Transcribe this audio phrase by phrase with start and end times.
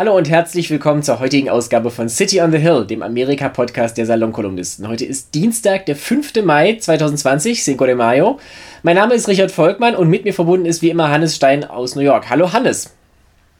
[0.00, 4.06] Hallo und herzlich willkommen zur heutigen Ausgabe von City on the Hill, dem Amerika-Podcast der
[4.06, 4.86] Salonkolumnisten.
[4.86, 6.44] Heute ist Dienstag, der 5.
[6.44, 8.38] Mai 2020, Cinco de Mayo.
[8.84, 11.96] Mein Name ist Richard Volkmann und mit mir verbunden ist wie immer Hannes Stein aus
[11.96, 12.30] New York.
[12.30, 12.94] Hallo Hannes.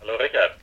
[0.01, 0.58] Hallo Richard.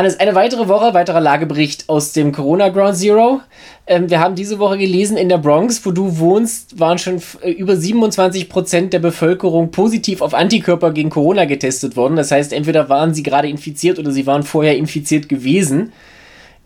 [0.00, 3.42] Hannes, eine weitere Woche, weiterer Lagebericht aus dem Corona Ground Zero.
[3.86, 7.50] Ähm, wir haben diese Woche gelesen, in der Bronx, wo du wohnst, waren schon äh,
[7.50, 12.16] über 27 Prozent der Bevölkerung positiv auf Antikörper gegen Corona getestet worden.
[12.16, 15.92] Das heißt, entweder waren sie gerade infiziert oder sie waren vorher infiziert gewesen.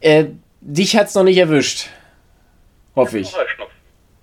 [0.00, 0.26] Äh,
[0.60, 1.88] dich hat es noch nicht erwischt.
[2.94, 3.32] Hoffe ich.
[3.32, 3.76] Nur Heuschnupfen.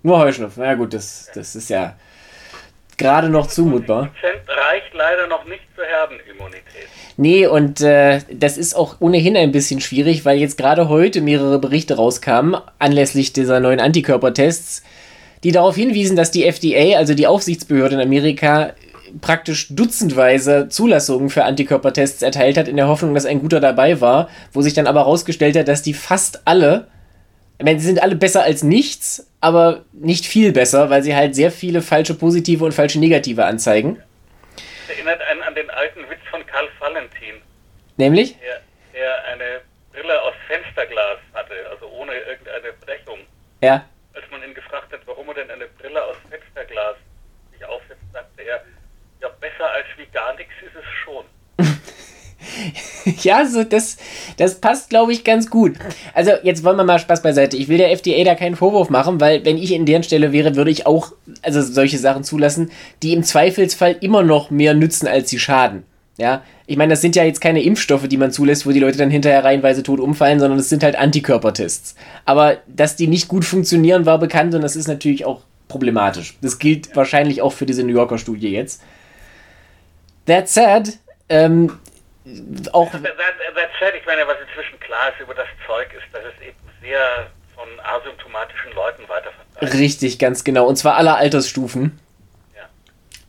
[0.04, 0.62] Nur Heuschnupfen.
[0.62, 1.96] Na gut, das, das ist ja
[2.96, 4.08] gerade noch zumutbar.
[4.22, 6.88] Reicht leider noch nicht zur Herdenimmunität.
[7.16, 11.58] Nee, und äh, das ist auch ohnehin ein bisschen schwierig, weil jetzt gerade heute mehrere
[11.58, 14.82] Berichte rauskamen, anlässlich dieser neuen Antikörpertests,
[15.44, 18.72] die darauf hinwiesen, dass die FDA, also die Aufsichtsbehörde in Amerika,
[19.20, 24.28] praktisch dutzendweise Zulassungen für Antikörpertests erteilt hat, in der Hoffnung, dass ein guter dabei war,
[24.52, 26.86] wo sich dann aber herausgestellt hat, dass die fast alle,
[27.58, 31.34] ich meine, sie sind alle besser als nichts, aber nicht viel besser, weil sie halt
[31.34, 33.98] sehr viele falsche positive und falsche negative anzeigen.
[34.56, 35.61] Das erinnert einen an den
[37.96, 38.36] Nämlich?
[38.38, 38.60] Der,
[38.92, 39.60] der eine
[39.92, 43.18] Brille aus Fensterglas hatte, also ohne irgendeine Brechung.
[43.60, 43.84] Ja.
[44.14, 46.96] Als man ihn gefragt hat, warum er denn eine Brille aus Fensterglas
[47.52, 48.62] sich aufsetzt, sagte er,
[49.20, 51.24] ja, besser als wie gar nichts ist es schon.
[53.22, 53.96] ja, so das,
[54.36, 55.76] das passt, glaube ich, ganz gut.
[56.14, 57.56] Also, jetzt wollen wir mal Spaß beiseite.
[57.56, 60.56] Ich will der FDA da keinen Vorwurf machen, weil, wenn ich in deren Stelle wäre,
[60.56, 65.30] würde ich auch also solche Sachen zulassen, die im Zweifelsfall immer noch mehr nützen, als
[65.30, 65.84] sie schaden.
[66.18, 68.98] Ja, ich meine, das sind ja jetzt keine Impfstoffe, die man zulässt, wo die Leute
[68.98, 71.94] dann hinterher reihenweise tot umfallen, sondern es sind halt Antikörpertests.
[72.26, 76.34] Aber dass die nicht gut funktionieren, war bekannt und das ist natürlich auch problematisch.
[76.42, 78.82] Das gilt wahrscheinlich auch für diese New Yorker Studie jetzt.
[80.26, 80.98] That said,
[81.30, 81.78] ähm,
[82.72, 82.92] auch.
[82.92, 86.46] That, that said, ich meine, was inzwischen klar ist über das Zeug, ist, dass es
[86.46, 90.66] eben sehr von asymptomatischen Leuten weiterverbreitet Richtig, ganz genau.
[90.66, 91.98] Und zwar aller Altersstufen.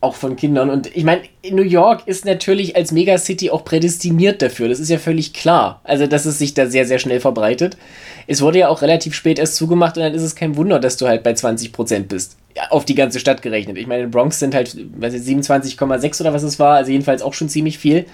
[0.04, 0.68] Auch von Kindern.
[0.68, 4.68] Und ich meine, New York ist natürlich als Megacity auch prädestiniert dafür.
[4.68, 5.80] Das ist ja völlig klar.
[5.82, 7.78] Also, dass es sich da sehr, sehr schnell verbreitet.
[8.26, 10.98] Es wurde ja auch relativ spät erst zugemacht und dann ist es kein Wunder, dass
[10.98, 12.36] du halt bei 20% bist.
[12.54, 13.78] Ja, auf die ganze Stadt gerechnet.
[13.78, 16.76] Ich meine, in Bronx sind halt, weiß ich, 27,6 oder was es war.
[16.76, 18.04] Also jedenfalls auch schon ziemlich viel.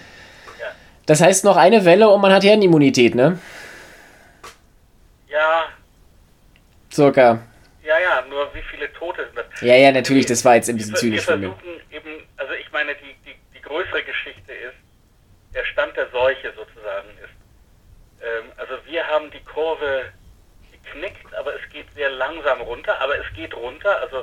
[1.06, 3.40] Das heißt noch eine Welle und man hat Herdenimmunität, ne?
[5.28, 5.64] Ja.
[6.92, 7.40] Circa.
[7.90, 9.60] Ja, ja, nur wie viele Tote sind das?
[9.62, 11.52] Ja, ja, natürlich, das war jetzt ein bisschen zynisch von mir.
[11.90, 14.76] eben, also ich meine, die, die, die größere Geschichte ist,
[15.52, 17.34] der Stand der Seuche sozusagen ist.
[18.22, 20.04] Ähm, also wir haben die Kurve
[20.70, 24.00] geknickt, aber es geht sehr langsam runter, aber es geht runter.
[24.00, 24.18] Also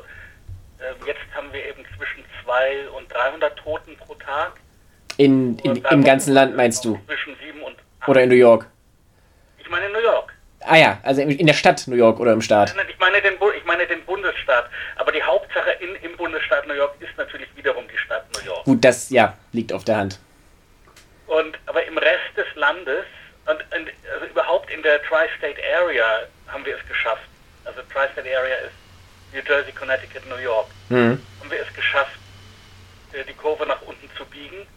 [0.80, 4.54] ähm, jetzt haben wir eben zwischen 200 und 300 Toten pro Tag.
[5.18, 6.98] In, in Im ganzen Land meinst du?
[7.06, 8.08] Zwischen 7 und 8.
[8.08, 8.66] Oder in New York?
[9.60, 10.27] Ich meine in New York.
[10.68, 12.76] Ah ja, also in der Stadt New York oder im Staat?
[12.90, 14.70] Ich meine den, ich meine den Bundesstaat.
[14.98, 18.66] Aber die Hauptsache in, im Bundesstaat New York ist natürlich wiederum die Stadt New York.
[18.66, 20.20] Gut, das ja liegt auf der Hand.
[21.28, 23.06] Und aber im Rest des Landes
[23.46, 27.28] und, und also überhaupt in der Tri-State Area haben wir es geschafft.
[27.64, 28.76] Also Tri-State Area ist
[29.34, 30.68] New Jersey, Connecticut, New York.
[30.90, 31.22] Mhm.
[31.40, 32.20] Haben wir es geschafft,
[33.14, 34.68] äh, die Kurve nach unten zu biegen.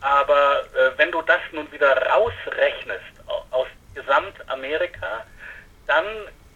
[0.00, 3.04] Aber äh, wenn du das nun wieder rausrechnest
[3.50, 5.24] aus Gesamtamerika,
[5.86, 6.04] dann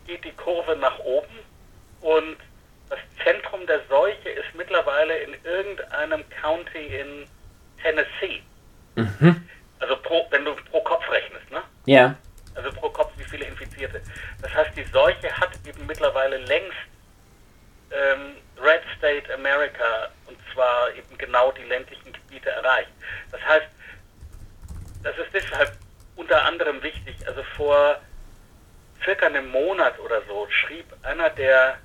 [0.06, 1.38] geht die Kurve nach oben
[2.00, 2.36] und
[2.88, 7.28] das Zentrum der Seuche ist mittlerweile in irgendeinem County in
[7.82, 8.42] Tennessee.
[8.94, 9.48] Mhm.
[9.78, 11.62] Also pro, wenn du pro Kopf rechnest, ne?
[11.86, 12.16] Ja.
[12.54, 14.00] Also pro Kopf wie viele Infizierte.
[14.42, 16.76] Das heißt, die Seuche hat eben mittlerweile längst
[17.90, 22.90] ähm, Red State America und zwar eben genau die ländlichen Gebiete erreicht.
[23.30, 23.66] Das heißt,
[25.02, 25.72] das ist deshalb
[26.18, 27.16] unter anderem wichtig.
[27.26, 27.98] Also vor
[29.02, 31.78] circa einem Monat oder so schrieb einer der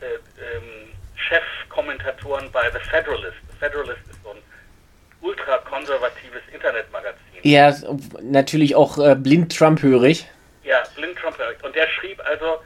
[0.00, 3.38] äh, ähm, Chefkommentatoren bei The Federalist.
[3.50, 4.42] The Federalist ist so ein
[5.22, 7.18] ultrakonservatives Internetmagazin.
[7.42, 7.74] Ja,
[8.20, 10.28] natürlich auch äh, blind Trump-hörig.
[10.62, 11.62] Ja, blind Trump-hörig.
[11.64, 12.58] Und der schrieb also,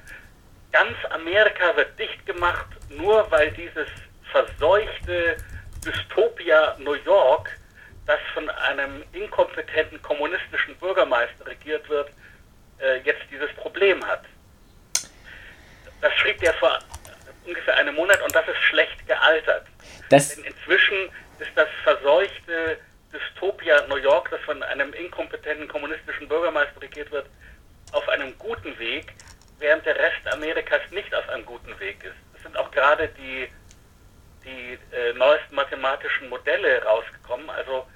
[0.72, 3.88] ganz Amerika wird dicht gemacht, nur weil dieses
[4.32, 5.36] verseuchte
[5.84, 7.50] Dystopia New York,
[8.06, 12.10] das von einem inkompetenten kommunistischen Bürgermeister regiert wird,
[12.78, 14.22] äh, jetzt dieses Problem hat.
[16.00, 16.78] Das schrieb er vor
[17.44, 19.66] ungefähr einem Monat und das ist schlecht gealtert.
[20.10, 21.08] Das Denn inzwischen
[21.38, 22.78] ist das verseuchte
[23.12, 27.26] Dystopia New York, das von einem inkompetenten kommunistischen Bürgermeister regiert wird,
[27.92, 29.12] auf einem guten Weg,
[29.58, 32.16] während der Rest Amerikas nicht auf einem guten Weg ist.
[32.36, 33.48] Es sind auch gerade die,
[34.44, 37.48] die äh, neuesten mathematischen Modelle rausgekommen.
[37.50, 37.86] Also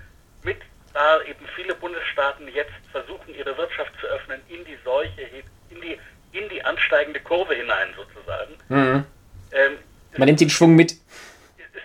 [0.43, 0.59] mit
[0.93, 5.23] da eben viele Bundesstaaten jetzt versuchen, ihre Wirtschaft zu öffnen in die Seuche,
[5.71, 5.99] in die,
[6.33, 8.55] in die ansteigende Kurve hinein sozusagen.
[8.69, 9.05] Mhm.
[9.53, 9.79] Ähm,
[10.17, 10.93] Man nimmt den Schwung mit.
[10.93, 11.01] Ist,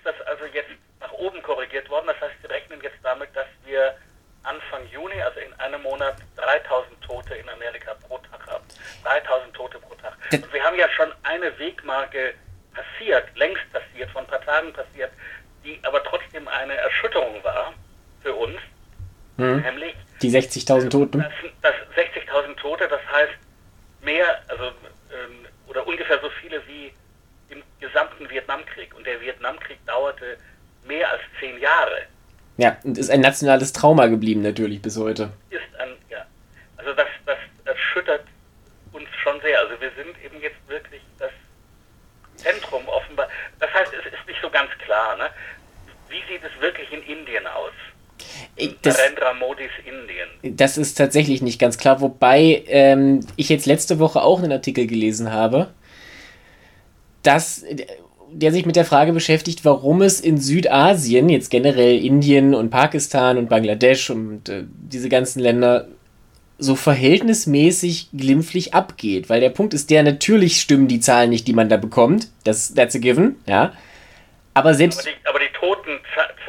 [0.03, 0.69] das also jetzt
[0.99, 2.07] nach oben korrigiert worden?
[2.07, 3.95] Das heißt, Sie rechnen jetzt damit, dass wir
[4.43, 8.63] Anfang Juni, also in einem Monat, 3000 Tote in Amerika pro Tag haben.
[9.03, 10.13] 3000 Tote pro Tag.
[10.31, 12.33] Und wir haben ja schon eine Wegmarke
[12.73, 15.11] passiert, längst passiert, vor ein paar Tagen passiert,
[15.63, 17.73] die aber trotzdem eine Erschütterung war
[18.25, 18.57] für uns.
[19.37, 19.61] Hm.
[19.61, 21.19] Nämlich die 60.000 Toten.
[21.19, 21.31] Das,
[21.61, 23.33] das 60.000 Tote, das heißt
[24.01, 26.91] mehr, also ähm, oder ungefähr so viele wie
[27.49, 28.95] im gesamten Vietnamkrieg.
[28.95, 30.37] Und der Vietnamkrieg dauerte
[30.87, 32.01] mehr als zehn Jahre.
[32.57, 35.31] Ja, und ist ein nationales Trauma geblieben natürlich bis heute.
[35.49, 36.25] Ist ein, ja.
[36.77, 38.23] Also das, das erschüttert
[38.93, 39.59] uns schon sehr.
[39.59, 41.31] Also wir sind eben jetzt wirklich das
[42.37, 43.27] Zentrum offenbar.
[43.59, 45.15] Das heißt, es ist nicht so ganz klar.
[45.17, 45.29] Ne?
[46.09, 47.73] Wie sieht es wirklich in Indien aus?
[48.81, 50.55] Das, Narendra Modis Indien.
[50.55, 54.87] Das ist tatsächlich nicht ganz klar, wobei ähm, ich jetzt letzte Woche auch einen Artikel
[54.87, 55.73] gelesen habe,
[57.21, 57.65] dass
[58.31, 63.37] der sich mit der Frage beschäftigt, warum es in Südasien, jetzt generell Indien und Pakistan
[63.37, 65.87] und Bangladesch und äh, diese ganzen Länder,
[66.57, 69.29] so verhältnismäßig glimpflich abgeht.
[69.29, 72.29] Weil der Punkt ist der, natürlich stimmen die Zahlen nicht, die man da bekommt.
[72.43, 73.73] Das, that's a given, ja.
[74.53, 74.99] Aber selbst.
[74.99, 75.51] Aber die, aber die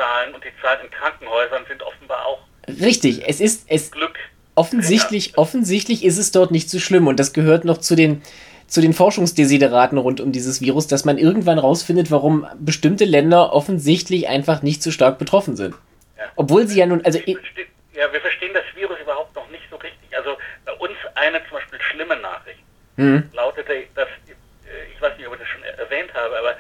[0.06, 2.40] Totenzahlen und die Zahlen in Krankenhäusern sind offenbar auch.
[2.68, 3.66] Richtig, es ist.
[3.68, 4.18] Es Glück.
[4.54, 8.22] Offensichtlich, offensichtlich ist es dort nicht so schlimm und das gehört noch zu den
[8.66, 14.26] zu den Forschungsdesideraten rund um dieses Virus, dass man irgendwann rausfindet, warum bestimmte Länder offensichtlich
[14.26, 15.76] einfach nicht so stark betroffen sind.
[16.18, 16.24] Ja.
[16.34, 17.18] Obwohl sie ja nun, also.
[17.18, 20.16] Ja, wir verstehen das Virus überhaupt noch nicht so richtig.
[20.16, 22.58] Also bei uns eine zum Beispiel schlimme Nachricht
[22.96, 23.30] mhm.
[23.34, 26.56] lautete, dass, äh, ich weiß nicht, ob ich das schon erwähnt habe, aber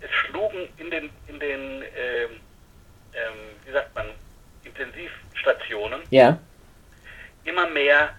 [0.00, 2.40] es schlugen in den, in den ähm,
[3.26, 4.06] ähm, wie sagt man,
[4.64, 6.38] Intensivstationen ja.
[7.44, 8.10] immer mehr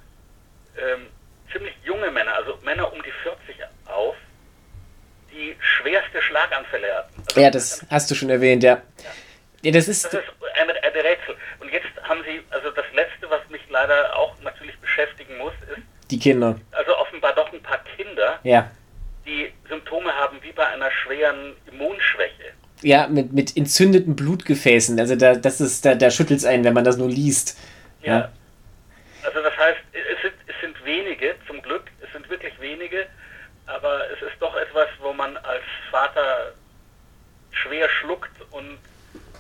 [0.78, 1.08] ähm,
[1.52, 3.56] ziemlich junge Männer, also Männer um die 40
[3.86, 4.16] auf,
[5.32, 7.24] die schwerste Schlaganfälle hatten.
[7.28, 8.76] Also ja, das hast du schon erwähnt, ja.
[8.76, 8.82] ja.
[9.64, 10.24] ja das ist, das ist
[10.56, 11.36] ein, ein Rätsel.
[11.60, 15.84] Und jetzt haben sie, also das Letzte, was mich leider auch natürlich beschäftigen muss, ist...
[16.12, 16.60] Die Kinder.
[16.72, 18.70] Also offenbar doch ein paar Kinder, ja.
[19.26, 22.35] die Symptome haben wie bei einer schweren Immunschwäche.
[22.86, 25.00] Ja, mit, mit entzündeten Blutgefäßen.
[25.00, 27.58] Also da, das ist, da, da schüttelt es einen, wenn man das nur liest.
[28.04, 28.20] ja.
[28.20, 28.32] ja.
[29.24, 33.08] Also das heißt, es sind, es sind wenige, zum Glück, es sind wirklich wenige,
[33.66, 36.54] aber es ist doch etwas, wo man als Vater
[37.50, 38.78] schwer schluckt und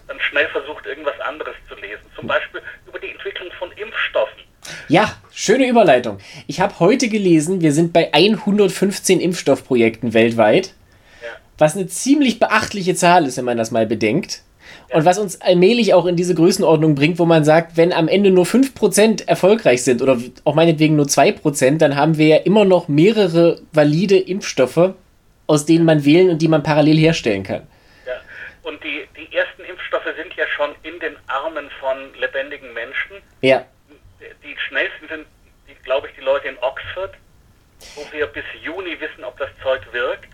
[0.08, 2.02] dann schnell versucht, irgendwas anderes zu lesen.
[2.16, 4.42] Zum Beispiel über die Entwicklung von Impfstoffen.
[4.88, 6.20] Ja, schöne Überleitung.
[6.48, 10.74] Ich habe heute gelesen, wir sind bei 115 Impfstoffprojekten weltweit.
[11.58, 14.42] Was eine ziemlich beachtliche Zahl ist, wenn man das mal bedenkt.
[14.92, 18.32] Und was uns allmählich auch in diese Größenordnung bringt, wo man sagt, wenn am Ende
[18.32, 22.88] nur 5% erfolgreich sind oder auch meinetwegen nur 2%, dann haben wir ja immer noch
[22.88, 24.94] mehrere valide Impfstoffe,
[25.48, 27.68] aus denen man wählen und die man parallel herstellen kann.
[28.06, 28.14] Ja,
[28.64, 33.18] und die, die ersten Impfstoffe sind ja schon in den Armen von lebendigen Menschen.
[33.42, 33.66] Ja.
[34.22, 35.26] Die schnellsten sind,
[35.84, 37.14] glaube ich, die Leute in Oxford,
[37.96, 40.30] wo wir bis Juni wissen, ob das Zeug wirkt.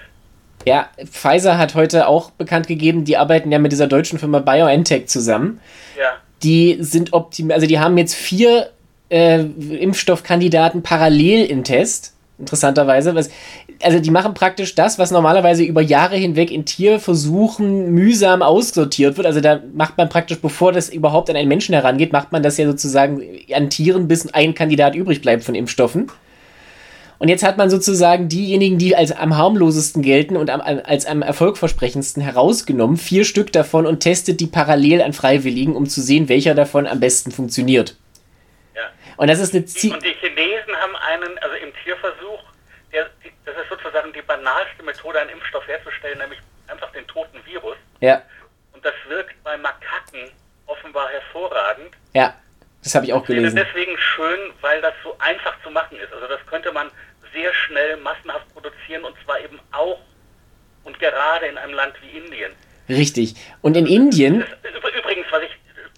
[0.65, 5.07] Ja, Pfizer hat heute auch bekannt gegeben, die arbeiten ja mit dieser deutschen Firma BioNTech
[5.07, 5.59] zusammen.
[5.97, 6.13] Ja.
[6.43, 8.69] Die sind optimiert, also die haben jetzt vier
[9.09, 12.13] äh, Impfstoffkandidaten parallel im Test.
[12.39, 13.13] Interessanterweise.
[13.13, 13.29] Was,
[13.83, 19.27] also die machen praktisch das, was normalerweise über Jahre hinweg in Tierversuchen mühsam aussortiert wird.
[19.27, 22.57] Also da macht man praktisch, bevor das überhaupt an einen Menschen herangeht, macht man das
[22.57, 23.21] ja sozusagen
[23.53, 26.07] an Tieren, bis ein Kandidat übrig bleibt von Impfstoffen.
[27.21, 31.21] Und jetzt hat man sozusagen diejenigen, die als am harmlosesten gelten und am, als am
[31.21, 36.55] erfolgversprechendsten herausgenommen, vier Stück davon und testet die parallel an Freiwilligen, um zu sehen, welcher
[36.55, 37.95] davon am besten funktioniert.
[38.73, 38.89] Ja.
[39.17, 39.93] Und das ist eine Ziel.
[39.93, 42.41] Und die Chinesen haben einen, also im Tierversuch,
[42.91, 43.05] der,
[43.45, 47.77] das ist sozusagen die banalste Methode, einen Impfstoff herzustellen, nämlich einfach den toten Virus.
[47.99, 48.23] Ja.
[48.73, 50.31] Und das wirkt bei Makaken
[50.65, 51.93] offenbar hervorragend.
[52.15, 52.33] Ja,
[52.83, 53.55] das habe ich auch gelesen.
[53.55, 56.11] Ich deswegen schön, weil das so einfach zu machen ist.
[56.11, 56.89] Also das könnte man
[57.33, 59.99] sehr schnell massenhaft produzieren und zwar eben auch
[60.83, 62.51] und gerade in einem Land wie Indien.
[62.89, 63.35] Richtig.
[63.61, 64.45] Und in Indien.
[64.97, 65.51] übrigens, was ich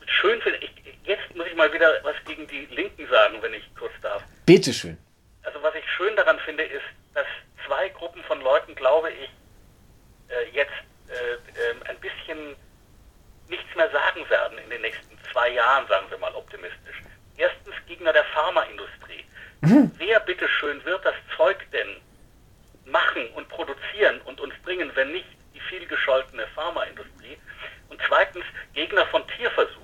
[0.05, 0.71] schön finde, ich,
[1.05, 4.23] jetzt muss ich mal wieder was gegen die Linken sagen, wenn ich kurz darf.
[4.45, 4.97] Bitteschön.
[5.43, 7.25] Also was ich schön daran finde, ist, dass
[7.65, 9.29] zwei Gruppen von Leuten, glaube ich,
[10.29, 10.71] äh, jetzt
[11.09, 12.55] äh, äh, ein bisschen
[13.49, 17.01] nichts mehr sagen werden in den nächsten zwei Jahren, sagen wir mal optimistisch.
[17.37, 19.25] Erstens Gegner der Pharmaindustrie.
[19.63, 19.91] Mhm.
[19.97, 21.87] Wer bitteschön wird das Zeug denn
[22.85, 27.37] machen und produzieren und uns bringen, wenn nicht die vielgescholtene Pharmaindustrie?
[27.89, 28.43] Und zweitens
[28.73, 29.83] Gegner von Tierversuchen.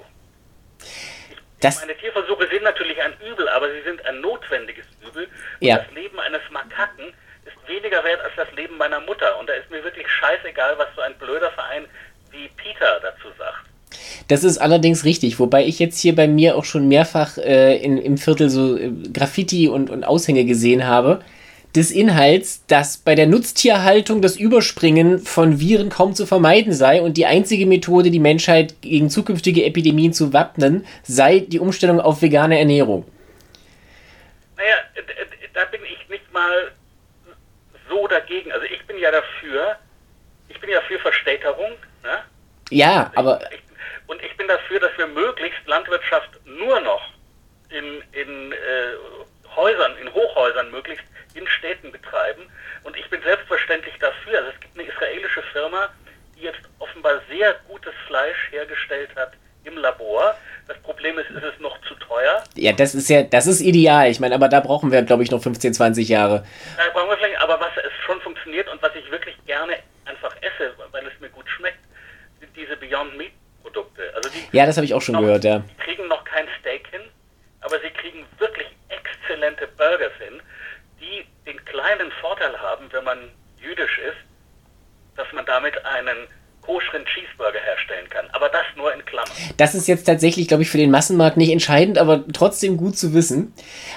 [1.61, 5.27] Das Meine Tierversuche sind natürlich ein Übel, aber sie sind ein notwendiges Übel.
[5.59, 5.77] Ja.
[5.77, 7.13] Das Leben eines Makaken
[7.45, 9.37] ist weniger wert als das Leben meiner Mutter.
[9.39, 11.85] Und da ist mir wirklich scheißegal, was so ein blöder Verein
[12.31, 13.65] wie Peter dazu sagt.
[14.29, 17.97] Das ist allerdings richtig, wobei ich jetzt hier bei mir auch schon mehrfach äh, in,
[17.97, 21.21] im Viertel so äh, Graffiti und, und Aushänge gesehen habe,
[21.75, 27.17] des Inhalts, dass bei der Nutztierhaltung das Überspringen von Viren kaum zu vermeiden sei und
[27.17, 32.59] die einzige Methode, die Menschheit gegen zukünftige Epidemien zu wappnen, sei die Umstellung auf vegane
[32.59, 33.05] Ernährung.
[34.57, 34.75] Naja,
[35.55, 36.71] da bin ich nicht mal
[37.89, 38.51] so dagegen.
[38.51, 39.75] Also ich bin ja dafür,
[40.49, 41.71] ich bin ja für Verstädterung.
[42.03, 42.19] Ne?
[42.69, 43.68] Ja, aber Ich,
[44.09, 47.01] und ich bin dafür, dass wir möglichst Landwirtschaft nur noch
[47.69, 48.55] in, in äh,
[49.55, 52.49] Häusern, in Hochhäusern möglichst in Städten betreiben.
[52.83, 54.39] Und ich bin selbstverständlich dafür.
[54.39, 55.89] Also es gibt eine israelische Firma,
[56.35, 60.35] die jetzt offenbar sehr gutes Fleisch hergestellt hat im Labor.
[60.67, 62.43] Das Problem ist, ist es noch zu teuer.
[62.55, 64.09] ja, das ist ja, das ist ideal.
[64.09, 66.43] Ich meine, aber da brauchen wir, glaube ich, noch 15, 20 Jahre.
[66.77, 69.75] Da brauchen wir vielleicht, aber was es schon funktioniert und was ich wirklich gerne
[70.05, 71.77] einfach esse, weil es mir gut schmeckt,
[72.39, 73.33] sind diese Beyond Meat
[73.71, 74.11] Produkte.
[74.15, 75.59] Also die Ja, das habe ich auch schon noch, gehört, ja.
[75.59, 77.01] Die kriegen noch kein Steak hin,
[77.61, 80.41] aber sie kriegen wirklich exzellente Burgers hin,
[80.99, 84.17] die den kleinen Vorteil haben, wenn man jüdisch ist,
[85.15, 86.27] dass man damit einen
[86.69, 88.25] koscheren Cheeseburger herstellen kann.
[88.31, 89.31] Aber das nur in Klammern.
[89.57, 93.15] Das ist jetzt tatsächlich, glaube ich, für den Massenmarkt nicht entscheidend, aber trotzdem gut zu
[93.15, 93.53] wissen.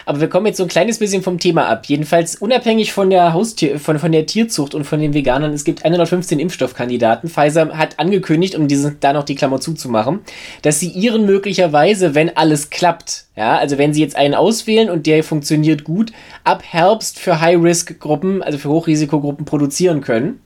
[0.06, 1.84] Aber wir kommen jetzt so ein kleines bisschen vom Thema ab.
[1.86, 5.84] Jedenfalls unabhängig von der Haustier, von, von der Tierzucht und von den Veganern, es gibt
[5.84, 7.28] 115 Impfstoffkandidaten.
[7.28, 10.20] Pfizer hat angekündigt, um diesen, da noch die Klammer zuzumachen,
[10.62, 15.06] dass sie ihren möglicherweise, wenn alles klappt, ja, also wenn sie jetzt einen auswählen und
[15.06, 16.12] der funktioniert gut,
[16.42, 20.40] ab Herbst für High-Risk-Gruppen, also für Hochrisikogruppen produzieren können.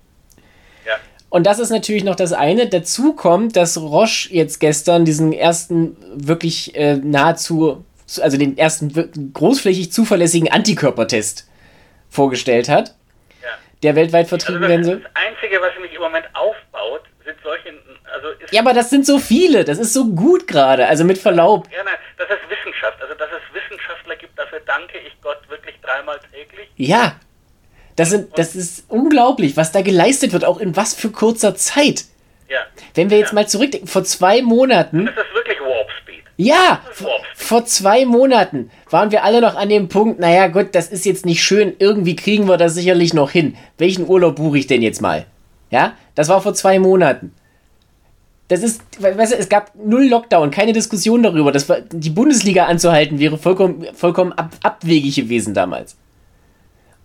[1.36, 2.66] Und das ist natürlich noch das eine.
[2.66, 7.84] Dazu kommt, dass Roche jetzt gestern diesen ersten wirklich äh, nahezu,
[8.22, 11.46] also den ersten großflächig zuverlässigen Antikörpertest
[12.08, 12.94] vorgestellt hat,
[13.42, 13.50] Ja.
[13.82, 15.00] der weltweit Also vertrieben das, werden soll.
[15.02, 17.68] das Einzige, was mich im Moment aufbaut, sind solche,
[18.14, 19.64] also ist Ja, aber das sind so viele.
[19.64, 20.86] Das ist so gut gerade.
[20.86, 21.68] Also mit Verlaub.
[21.70, 25.74] Ja, nein, dass es Wissenschaft, also dass es Wissenschaftler gibt, dafür danke ich Gott wirklich
[25.82, 26.68] dreimal täglich.
[26.76, 27.16] Ja.
[27.96, 32.04] Das, sind, das ist unglaublich, was da geleistet wird, auch in was für kurzer Zeit.
[32.48, 32.58] Ja.
[32.94, 33.34] Wenn wir jetzt Ja.
[33.36, 36.22] mal zurückdenken, vor zwei Monaten Das ist wirklich Warp Speed.
[36.36, 37.02] Ja, Das ist
[37.38, 37.68] vor, Warp.
[37.68, 41.42] zwei Monaten waren wir alle noch an dem Punkt, naja gut, das ist jetzt nicht
[41.42, 43.56] schön, irgendwie kriegen wir das sicherlich noch hin.
[43.78, 45.24] Welchen Urlaub buche ich denn jetzt mal?
[45.70, 47.32] Ja, das war vor zwei Monaten.
[48.48, 51.50] Das ist, we- weißt du, es gab null Lockdown, keine Diskussion darüber.
[51.50, 55.96] Das war, die Bundesliga anzuhalten wäre vollkommen, vollkommen ab, abwegig gewesen damals.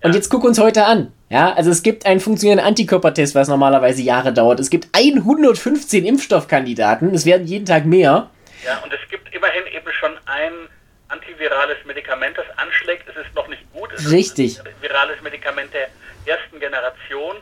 [0.04, 1.14] Und jetzt guck uns heute an.
[1.30, 4.60] Ja, also es gibt einen funktionierenden Antikörpertest, was normalerweise Jahre dauert.
[4.60, 7.14] Es gibt 115 Impfstoffkandidaten.
[7.14, 8.30] Es werden jeden Tag mehr.
[8.66, 10.52] Ja, und es gibt immerhin eben schon ein
[11.08, 13.08] antivirales Medikament, das anschlägt.
[13.08, 13.92] Es ist noch nicht gut.
[13.96, 14.58] Es Richtig.
[14.58, 15.88] ist ein virales Medikament der
[16.26, 17.36] ersten Generation.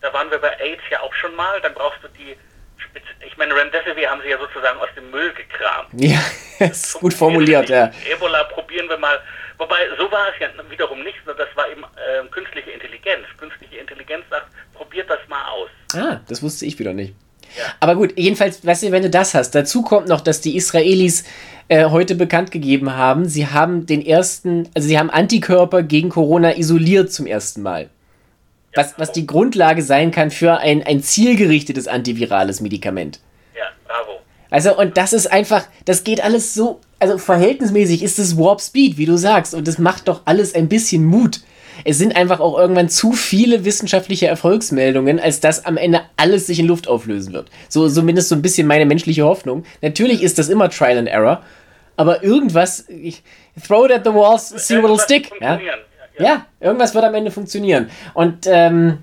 [0.00, 1.60] Da waren wir bei AIDS ja auch schon mal.
[1.60, 2.36] Dann brauchst du die
[3.26, 5.88] ich meine, Remdesivir haben sie ja sozusagen aus dem Müll gekramt.
[5.92, 6.18] Ja,
[6.58, 7.90] das ist gut formuliert, ja.
[8.10, 9.18] Ebola probieren wir mal.
[9.58, 13.24] Wobei, so war es ja wiederum nicht, sondern das war eben ähm, künstliche Intelligenz.
[13.38, 15.70] Künstliche Intelligenz sagt, probiert das mal aus.
[15.94, 17.14] Ah, das wusste ich wieder nicht.
[17.56, 17.64] Ja.
[17.80, 21.24] Aber gut, jedenfalls, weißt du, wenn du das hast, dazu kommt noch, dass die Israelis
[21.68, 26.56] äh, heute bekannt gegeben haben, sie haben den ersten, also sie haben Antikörper gegen Corona
[26.56, 27.88] isoliert zum ersten Mal.
[28.74, 33.20] Was, was die Grundlage sein kann für ein, ein zielgerichtetes antivirales Medikament.
[33.56, 34.20] Ja, bravo.
[34.50, 38.98] Also, und das ist einfach, das geht alles so, also verhältnismäßig ist es Warp Speed,
[38.98, 41.40] wie du sagst, und das macht doch alles ein bisschen Mut.
[41.84, 46.58] Es sind einfach auch irgendwann zu viele wissenschaftliche Erfolgsmeldungen, als dass am Ende alles sich
[46.58, 47.50] in Luft auflösen wird.
[47.68, 49.64] So, zumindest so ein bisschen meine menschliche Hoffnung.
[49.82, 51.42] Natürlich ist das immer Trial and Error,
[51.96, 53.22] aber irgendwas, ich,
[53.66, 55.30] throw it at the walls, see what will Irgendwas stick.
[55.40, 55.60] Ja?
[56.18, 57.90] Ja, irgendwas wird am Ende funktionieren.
[58.14, 58.98] Und ähm,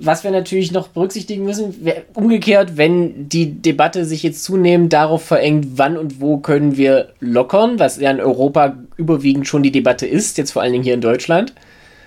[0.00, 1.74] was wir natürlich noch berücksichtigen müssen,
[2.14, 7.78] umgekehrt, wenn die Debatte sich jetzt zunehmend darauf verengt, wann und wo können wir lockern,
[7.78, 11.00] was ja in Europa überwiegend schon die Debatte ist, jetzt vor allen Dingen hier in
[11.00, 11.52] Deutschland,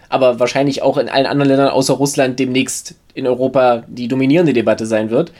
[0.09, 4.85] aber wahrscheinlich auch in allen anderen Ländern außer Russland demnächst in Europa die dominierende Debatte
[4.85, 5.31] sein wird,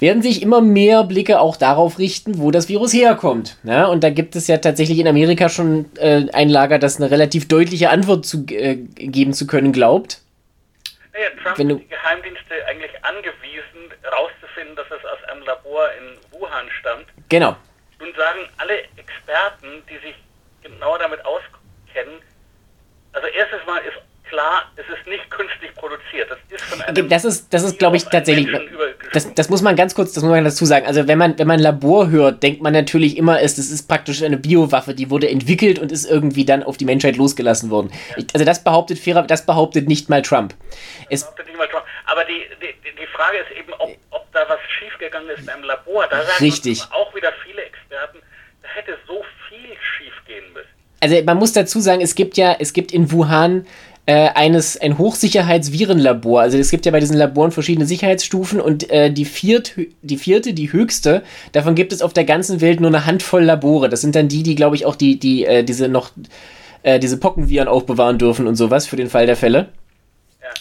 [0.00, 3.56] werden sich immer mehr Blicke auch darauf richten, wo das Virus herkommt.
[3.64, 7.10] Ja, und da gibt es ja tatsächlich in Amerika schon äh, ein Lager, das eine
[7.10, 10.22] relativ deutliche Antwort zu, äh, geben zu können glaubt.
[11.12, 15.90] Naja, Trump Wenn du- hat die Geheimdienste eigentlich angewiesen, herauszufinden, dass es aus einem Labor
[15.92, 17.06] in Wuhan stammt.
[17.28, 17.56] Genau.
[17.98, 20.14] Nun sagen alle Experten, die sich
[20.62, 22.22] genauer damit auskennen,
[23.12, 23.98] also erstes Mal ist
[24.30, 26.30] klar, es ist nicht künstlich produziert.
[26.30, 28.48] Das ist von einem Das ist, das ist glaube ich, tatsächlich.
[29.12, 30.86] Das, das muss man ganz kurz, das muss man dazu sagen.
[30.86, 34.22] Also wenn man, wenn man Labor hört, denkt man natürlich immer, es, das ist praktisch
[34.22, 37.90] eine Biowaffe, die wurde entwickelt und ist irgendwie dann auf die Menschheit losgelassen worden.
[38.16, 38.24] Ja.
[38.32, 40.54] also das behauptet fairer, das behauptet nicht mal Trump.
[41.10, 41.84] Es behauptet nicht mal Trump.
[42.06, 45.64] Aber die, die, die Frage ist eben, ob, ob da was schiefgegangen ist in einem
[45.64, 46.06] Labor.
[46.08, 46.82] Da sagen Richtig.
[46.90, 48.18] auch wieder viele Experten,
[48.62, 50.68] da hätte so viel schiefgehen müssen.
[51.00, 53.66] Also man muss dazu sagen, es gibt ja, es gibt in Wuhan
[54.10, 56.40] äh, eines ein Hochsicherheitsvirenlabor.
[56.40, 60.52] Also es gibt ja bei diesen Laboren verschiedene Sicherheitsstufen und äh, die, viert, die vierte,
[60.52, 63.88] die höchste, davon gibt es auf der ganzen Welt nur eine Handvoll Labore.
[63.88, 66.10] Das sind dann die, die, glaube ich, auch die, die, äh, diese noch
[66.82, 69.68] äh, diese Pockenviren aufbewahren dürfen und sowas für den Fall der Fälle.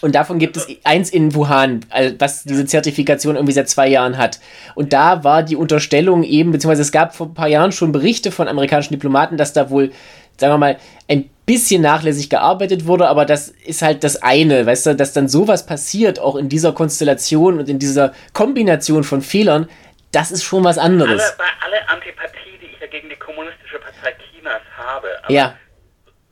[0.02, 1.80] Und davon gibt es eins in Wuhan,
[2.20, 4.40] was diese Zertifikation irgendwie seit zwei Jahren hat.
[4.76, 8.32] Und da war die Unterstellung eben, beziehungsweise es gab vor ein paar Jahren schon Berichte
[8.32, 9.92] von amerikanischen Diplomaten, dass da wohl,
[10.38, 10.78] sagen wir mal,
[11.08, 15.28] ein bisschen nachlässig gearbeitet wurde, aber das ist halt das eine, weißt du, dass dann
[15.28, 19.68] sowas passiert, auch in dieser Konstellation und in dieser Kombination von Fehlern,
[20.12, 21.20] das ist schon was anderes.
[21.20, 25.58] Alle, bei aller Antipathie, die ich ja gegen die kommunistische Partei Chinas habe, ja.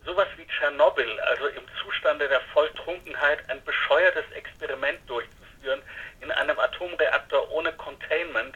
[0.05, 5.81] sowas wie Tschernobyl, also im Zustande der Volltrunkenheit ein bescheuertes Experiment durchzuführen
[6.21, 8.53] in einem Atomreaktor ohne Containment,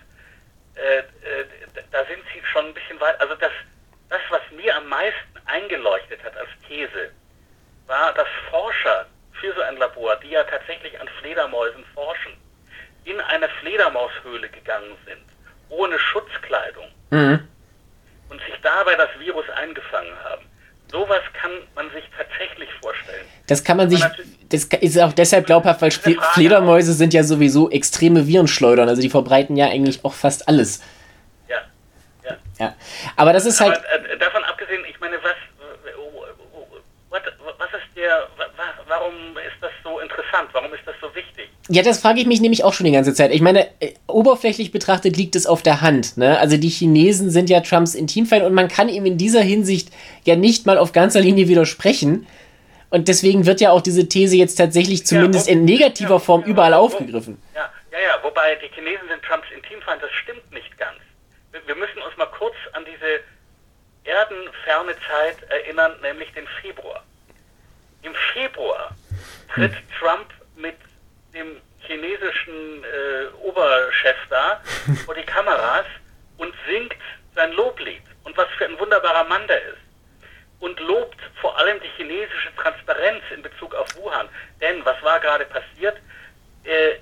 [0.75, 1.03] äh, äh,
[1.91, 3.19] da sind sie schon ein bisschen weit.
[3.19, 3.51] Also das,
[4.29, 7.11] was mir am meisten eingeleuchtet hat als These,
[8.01, 9.05] war, dass Forscher
[9.39, 12.33] für so ein Labor, die ja tatsächlich an Fledermäusen forschen,
[13.05, 15.21] in eine Fledermaushöhle gegangen sind,
[15.69, 17.47] ohne Schutzkleidung, mhm.
[18.29, 20.45] und sich dabei das Virus eingefangen haben.
[20.91, 23.25] Sowas kann man sich tatsächlich vorstellen.
[23.47, 24.03] Das kann man sich,
[24.49, 29.55] das ist auch deshalb glaubhaft, weil Fledermäuse sind ja sowieso extreme Virenschleudern, also die verbreiten
[29.55, 30.83] ja eigentlich auch fast alles.
[31.47, 31.61] Ja,
[32.25, 32.37] ja.
[32.59, 32.75] ja.
[33.15, 33.77] Aber das ist halt.
[33.77, 35.35] Aber, äh, davon abgesehen, ich meine, was,
[37.11, 37.23] what,
[37.57, 38.27] was ist der,
[38.87, 40.49] warum ist das so interessant?
[40.53, 41.49] Warum ist das so wichtig?
[41.73, 43.31] Ja, das frage ich mich nämlich auch schon die ganze Zeit.
[43.31, 46.17] Ich meine, äh, oberflächlich betrachtet liegt es auf der Hand.
[46.17, 46.37] Ne?
[46.37, 49.87] Also die Chinesen sind ja Trumps Intimfeind und man kann ihm in dieser Hinsicht
[50.25, 52.27] ja nicht mal auf ganzer Linie widersprechen.
[52.89, 56.41] Und deswegen wird ja auch diese These jetzt tatsächlich zumindest ja, wo, in negativer Form
[56.41, 57.41] ja, überall wo, aufgegriffen.
[57.55, 60.99] Ja, ja, ja, wobei die Chinesen sind Trumps Intimfeind, das stimmt nicht ganz.
[61.53, 63.21] Wir, wir müssen uns mal kurz an diese
[64.03, 67.01] erdenferne Zeit erinnern, nämlich den Februar.
[68.01, 68.93] Im Februar
[69.53, 69.81] tritt hm.
[69.97, 70.27] Trump
[71.33, 74.61] dem chinesischen äh, Oberchef da
[75.05, 75.85] vor die Kameras
[76.37, 76.95] und singt
[77.35, 79.77] sein Loblied und was für ein wunderbarer Mann der ist.
[80.59, 84.29] Und lobt vor allem die chinesische Transparenz in Bezug auf Wuhan.
[84.59, 85.97] Denn was war gerade passiert?
[86.63, 86.93] Äh,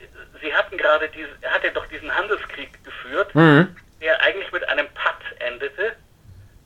[0.41, 3.75] sie hatten gerade diese, er hatte doch diesen Handelskrieg geführt, mhm.
[4.01, 5.95] der eigentlich mit einem Patt endete.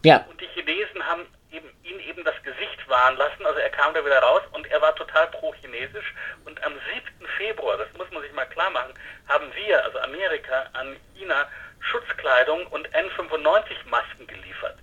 [0.03, 0.17] Ja.
[0.29, 3.45] Und die Chinesen haben eben, ihn eben das Gesicht wahren lassen.
[3.45, 6.13] Also er kam da wieder raus und er war total pro-chinesisch.
[6.45, 7.27] Und am 7.
[7.37, 8.93] Februar, das muss man sich mal klar machen,
[9.27, 11.47] haben wir, also Amerika, an China
[11.79, 14.77] Schutzkleidung und N95-Masken geliefert.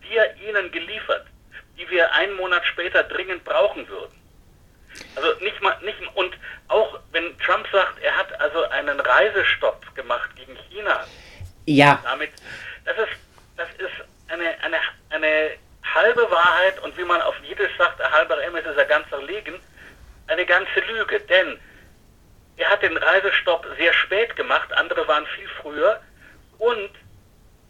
[0.00, 1.26] Wir ihnen geliefert,
[1.78, 4.14] die wir einen Monat später dringend brauchen würden.
[5.14, 10.30] Also nicht mal, nicht, und auch wenn Trump sagt, er hat also einen Reisestopp gemacht
[10.36, 11.04] gegen China.
[11.66, 12.00] Ja.
[12.02, 12.30] Damit,
[12.84, 13.20] das ist,
[13.56, 14.78] das ist eine, eine,
[15.10, 15.58] eine
[15.94, 19.54] halbe Wahrheit und wie man auf Jiddisch sagt, ein halber M ist ein ganzer Legen,
[20.26, 21.20] eine ganze Lüge.
[21.20, 21.58] Denn
[22.56, 26.00] er hat den Reisestopp sehr spät gemacht, andere waren viel früher
[26.58, 26.90] und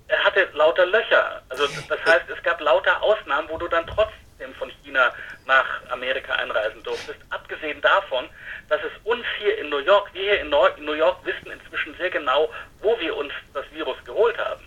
[0.09, 1.43] er hatte lauter Löcher.
[1.49, 5.13] Also das heißt, es gab lauter Ausnahmen, wo du dann trotzdem von China
[5.47, 7.19] nach Amerika einreisen durftest.
[7.31, 8.29] Abgesehen davon,
[8.69, 12.11] dass es uns hier in New York, wir hier in New York wissen inzwischen sehr
[12.11, 12.49] genau,
[12.81, 14.67] wo wir uns das Virus geholt haben.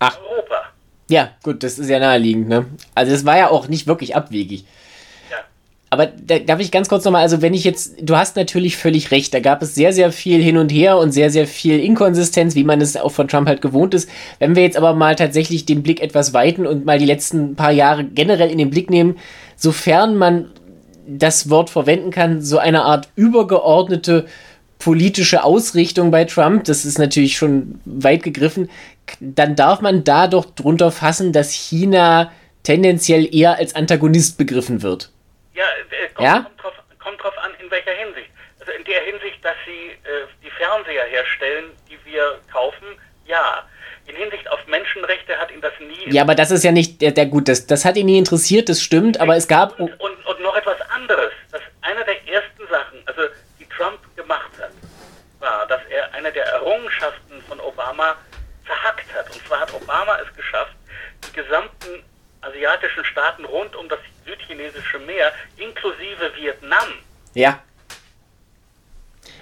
[0.00, 0.16] Ach.
[0.20, 0.72] Europa.
[1.08, 2.66] Ja, gut, das ist ja naheliegend, ne?
[2.94, 4.64] Also das war ja auch nicht wirklich abwegig.
[5.30, 5.38] Ja.
[5.88, 9.10] Aber da darf ich ganz kurz nochmal, also wenn ich jetzt, du hast natürlich völlig
[9.10, 12.54] recht, da gab es sehr, sehr viel hin und her und sehr, sehr viel Inkonsistenz,
[12.54, 14.10] wie man es auch von Trump halt gewohnt ist.
[14.38, 17.72] Wenn wir jetzt aber mal tatsächlich den Blick etwas weiten und mal die letzten paar
[17.72, 19.16] Jahre generell in den Blick nehmen,
[19.56, 20.50] sofern man
[21.06, 24.26] das Wort verwenden kann, so eine Art übergeordnete
[24.78, 28.70] politische Ausrichtung bei Trump, das ist natürlich schon weit gegriffen,
[29.20, 35.10] dann darf man da doch drunter fassen, dass China tendenziell eher als Antagonist begriffen wird.
[35.54, 36.34] Ja, äh, kommt, ja?
[36.40, 38.28] Kommt, drauf, kommt drauf an, in welcher Hinsicht.
[38.60, 42.86] Also in der Hinsicht, dass sie äh, die Fernseher herstellen, die wir kaufen,
[43.26, 43.64] ja.
[44.06, 46.12] In Hinsicht auf Menschenrechte hat ihn das nie.
[46.14, 48.68] Ja, aber das ist ja nicht der, der gut, das, das hat ihn nie interessiert,
[48.68, 49.78] das stimmt, aber es gab.
[49.78, 51.32] Und, und, und noch etwas anderes.
[51.52, 53.22] Das einer der ersten Sachen, also
[53.58, 54.72] die Trump gemacht hat,
[55.40, 58.14] war, dass er eine der Errungenschaften von Obama
[58.64, 59.26] verhackt hat.
[59.34, 60.74] Und zwar hat Obama es geschafft,
[61.26, 62.04] die gesamten
[62.42, 66.88] asiatischen Staaten rund um das südchinesische Meer, inklusive Vietnam,
[67.34, 67.58] ja.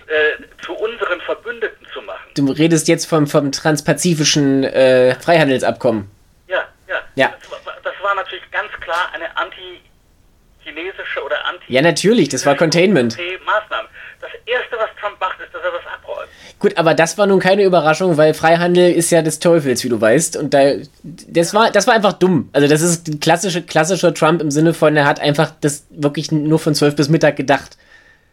[0.07, 2.31] äh, zu unseren Verbündeten zu machen.
[2.35, 6.11] Du redest jetzt vom, vom transpazifischen äh, Freihandelsabkommen.
[6.49, 7.01] Ja, ja.
[7.17, 7.35] Ja.
[7.39, 12.55] Das, war- das war natürlich ganz klar eine anti-chinesische oder anti Ja, natürlich, das war
[12.57, 13.19] Containment.
[13.45, 13.89] Maßnahme.
[14.21, 16.31] Das erste, was Trump macht, ist, dass er das abräumt.
[16.59, 20.01] Gut, aber das war nun keine Überraschung, weil Freihandel ist ja des Teufels, wie du
[20.01, 20.39] weißt.
[20.39, 22.49] Und da, das war, das war einfach dumm.
[22.55, 26.59] Also das ist klassische, klassischer Trump im Sinne von, er hat einfach das wirklich nur
[26.59, 27.77] von 12 bis Mittag gedacht.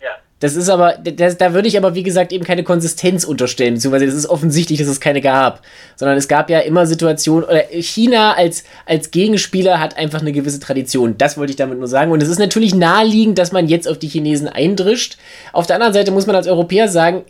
[0.02, 0.12] Ja.
[0.40, 4.06] Das ist aber, das, da würde ich aber, wie gesagt, eben keine Konsistenz unterstellen, beziehungsweise
[4.06, 5.62] es ist offensichtlich, dass es keine gab.
[5.98, 10.62] Sondern es gab ja immer Situationen, oder China als, als Gegenspieler hat einfach eine gewisse
[10.62, 11.18] Tradition.
[11.18, 12.14] Das wollte ich damit nur sagen.
[12.14, 15.18] Und es ist natürlich naheliegend, dass man jetzt auf die Chinesen eindrischt.
[15.52, 17.26] Auf der anderen Seite muss man als Europäer sagen,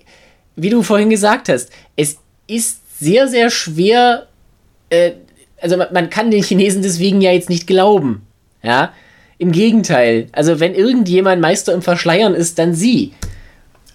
[0.56, 4.28] wie du vorhin gesagt hast, es ist sehr, sehr schwer,
[4.90, 5.14] äh,
[5.62, 8.28] also man, man kann den Chinesen deswegen ja jetzt nicht glauben.
[8.62, 8.94] Ja,
[9.38, 10.30] im Gegenteil.
[10.32, 13.14] Also wenn irgendjemand Meister im Verschleiern ist, dann sie.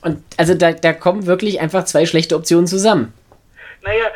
[0.02, 3.14] Und also da, da kommen wirklich einfach zwei schlechte Optionen zusammen.
[3.82, 4.10] Naja,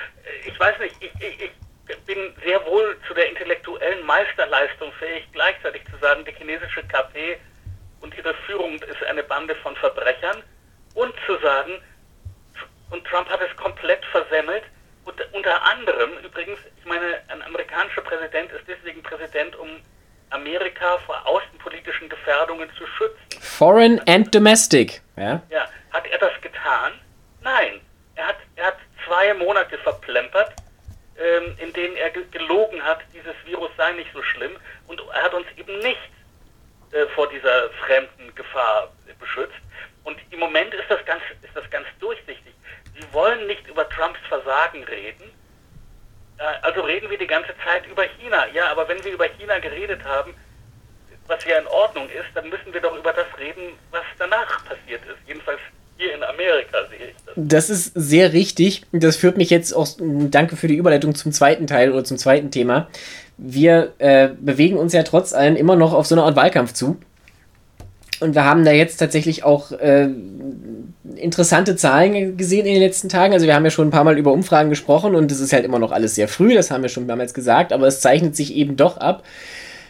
[0.47, 1.51] ich weiß nicht, ich, ich,
[1.89, 7.39] ich bin sehr wohl zu der intellektuellen Meisterleistung fähig, gleichzeitig zu sagen, die chinesische KP
[8.03, 10.43] und ihre Führung ist eine Bande von Verbrechern
[10.95, 11.73] und zu sagen,
[12.93, 14.65] und Trump hat es komplett versemmelt.
[15.05, 19.69] Und unter anderem, übrigens, ich meine, ein amerikanischer Präsident ist deswegen Präsident, um
[20.31, 23.41] Amerika vor außenpolitischen Gefährdungen zu schützen.
[23.41, 25.03] Foreign and domestic.
[25.17, 25.43] Ja.
[25.51, 26.93] Ja, hat er das getan?
[27.41, 27.81] Nein.
[28.15, 28.77] Er hat, er hat
[29.07, 30.53] zwei Monate verplempert,
[31.19, 34.57] ähm, in denen er ge gelogen hat, dieses Virus sei nicht so schlimm.
[34.87, 36.01] Und er hat uns eben nicht
[36.93, 39.57] äh, vor dieser fremden Gefahr äh, beschützt.
[40.05, 42.53] Und im Moment ist das ganz, ist das ganz durchsichtig.
[42.95, 45.31] Sie wollen nicht über Trumps Versagen reden.
[46.39, 48.47] Äh, also reden wir die ganze Zeit über China.
[48.53, 50.35] Ja, aber wenn wir über China geredet haben,
[51.27, 55.03] was ja in Ordnung ist, dann müssen wir doch über das reden, was danach passiert
[55.07, 55.19] ist.
[55.27, 55.61] Jedenfalls
[55.97, 57.35] hier in Amerika sehe ich das.
[57.37, 58.83] Das ist sehr richtig.
[58.93, 62.51] Das führt mich jetzt auch, danke für die Überleitung zum zweiten Teil oder zum zweiten
[62.51, 62.89] Thema.
[63.39, 66.99] Wir äh, bewegen uns ja trotz allem immer noch auf so eine Art Wahlkampf zu.
[68.21, 70.09] Und wir haben da jetzt tatsächlich auch äh,
[71.17, 73.33] interessante Zahlen gesehen in den letzten Tagen.
[73.33, 75.65] Also wir haben ja schon ein paar Mal über Umfragen gesprochen und es ist halt
[75.65, 78.55] immer noch alles sehr früh, das haben wir schon damals gesagt, aber es zeichnet sich
[78.55, 79.25] eben doch ab,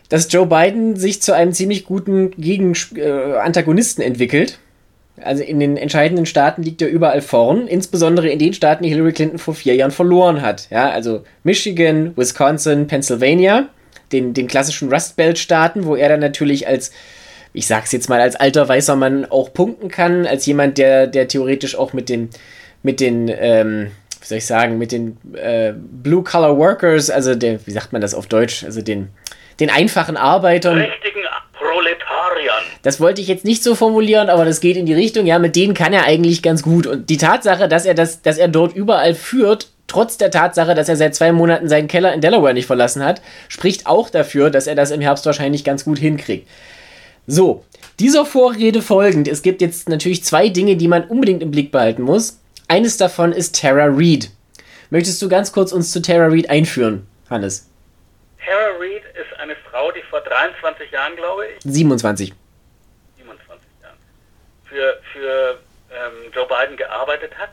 [0.09, 4.59] dass Joe Biden sich zu einem ziemlich guten Gegen äh, Antagonisten entwickelt.
[5.21, 9.13] Also in den entscheidenden Staaten liegt er überall vorn, insbesondere in den Staaten, die Hillary
[9.13, 10.69] Clinton vor vier Jahren verloren hat.
[10.71, 13.69] Ja, also Michigan, Wisconsin, Pennsylvania,
[14.11, 16.93] den, den klassischen Rust Belt-Staaten, wo er dann natürlich als,
[17.53, 21.29] ich sag's jetzt mal, als alter weißer Mann auch punkten kann, als jemand, der, der
[21.29, 22.31] theoretisch auch mit den,
[22.83, 27.73] mit den, ähm, wie soll ich sagen, mit den äh, Blue-Collar Workers, also der, wie
[27.73, 29.09] sagt man das auf Deutsch, also den,
[29.61, 30.79] den einfachen Arbeitern.
[30.79, 31.21] Richtigen
[31.53, 32.65] Proletariern.
[32.83, 35.55] Das wollte ich jetzt nicht so formulieren, aber das geht in die Richtung, ja, mit
[35.55, 36.87] denen kann er eigentlich ganz gut.
[36.87, 40.89] Und die Tatsache, dass er das, dass er dort überall führt, trotz der Tatsache, dass
[40.89, 44.67] er seit zwei Monaten seinen Keller in Delaware nicht verlassen hat, spricht auch dafür, dass
[44.67, 46.49] er das im Herbst wahrscheinlich ganz gut hinkriegt.
[47.27, 47.65] So,
[48.01, 49.29] dieser Vorrede folgend.
[49.29, 52.41] Es gibt jetzt natürlich zwei Dinge, die man unbedingt im Blick behalten muss.
[52.67, 54.31] Eines davon ist Tara Reid.
[54.91, 57.71] Möchtest du ganz kurz uns zu Tara Reid einführen, Hannes?
[58.45, 62.33] Tara Reid ist eine Frau, die vor 23 Jahren, glaube ich, 27.
[63.17, 63.97] 27 Jahren,
[64.65, 65.61] für, für
[65.93, 67.51] ähm, Joe Biden gearbeitet hat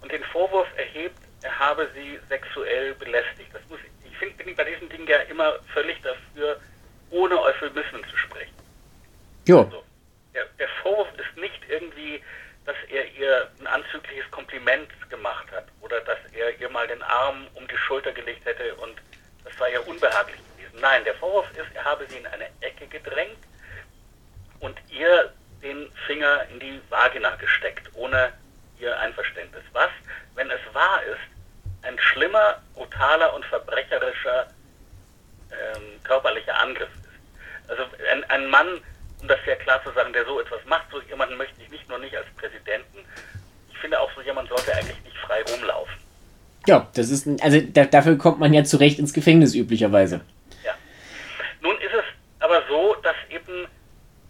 [0.00, 3.50] und den Vorwurf erhebt, er habe sie sexuell belästigt.
[3.52, 6.60] Das muss, ich finde, bin ich bei diesen Dingen ja immer völlig dafür,
[7.10, 8.65] ohne Euphemismen zu sprechen.
[9.46, 9.68] Jo.
[9.70, 9.84] So.
[10.34, 12.22] Der, der Vorwurf ist nicht irgendwie,
[12.64, 17.46] dass er ihr ein anzügliches Kompliment gemacht hat oder dass er ihr mal den Arm
[17.54, 18.96] um die Schulter gelegt hätte und
[19.44, 20.80] das war ja unbehaglich gewesen.
[20.80, 23.38] Nein, der Vorwurf ist, er habe sie in eine Ecke gedrängt
[24.60, 25.32] und ihr
[25.62, 28.32] den Finger in die Vagina gesteckt, ohne
[28.78, 29.62] ihr Einverständnis.
[29.72, 29.90] Was,
[30.34, 34.48] wenn es wahr ist, ein schlimmer, brutaler und verbrecherischer
[35.50, 37.70] ähm, körperlicher Angriff ist.
[37.70, 38.80] Also ein, ein Mann,
[39.26, 41.88] um das sehr klar zu sagen, der so etwas macht, so jemanden möchte ich nicht
[41.88, 42.98] nur nicht als Präsidenten,
[43.68, 45.94] ich finde auch so jemand sollte eigentlich nicht frei rumlaufen.
[46.68, 50.20] Ja, das ist, also da, dafür kommt man ja zurecht ins Gefängnis üblicherweise.
[50.64, 50.74] Ja.
[51.60, 52.04] Nun ist es
[52.38, 53.66] aber so, dass eben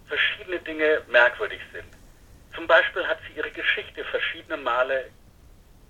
[0.08, 1.84] verschiedene Dinge merkwürdig sind.
[2.54, 5.10] Zum Beispiel hat sie ihre Geschichte verschiedene Male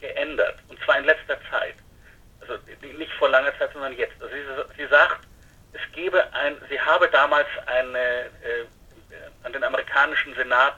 [0.01, 1.77] geändert, und zwar in letzter Zeit.
[2.41, 2.55] Also
[2.99, 4.21] nicht vor langer Zeit, sondern jetzt.
[4.21, 5.27] Also sie, sie sagt,
[5.73, 8.67] es gebe ein, sie habe damals eine, äh,
[9.47, 10.75] an den amerikanischen Senat,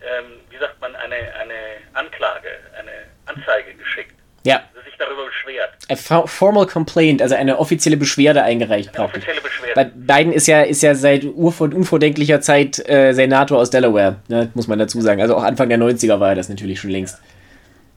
[0.00, 1.54] ähm, wie sagt man, eine, eine
[1.92, 2.48] Anklage,
[2.78, 2.92] eine
[3.26, 5.72] Anzeige geschickt Ja, sich darüber beschwert.
[5.88, 8.96] A formal complaint, also eine offizielle Beschwerde eingereicht.
[8.96, 9.74] Eine offizielle Beschwerde.
[9.74, 14.68] Bei Biden ist ja, ist ja seit unvordenklicher Zeit äh, Senator aus Delaware, ne, muss
[14.68, 15.20] man dazu sagen.
[15.20, 17.20] Also auch Anfang der 90er war er das natürlich schon längst.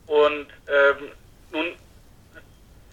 [0.07, 1.07] Und ähm,
[1.51, 1.65] nun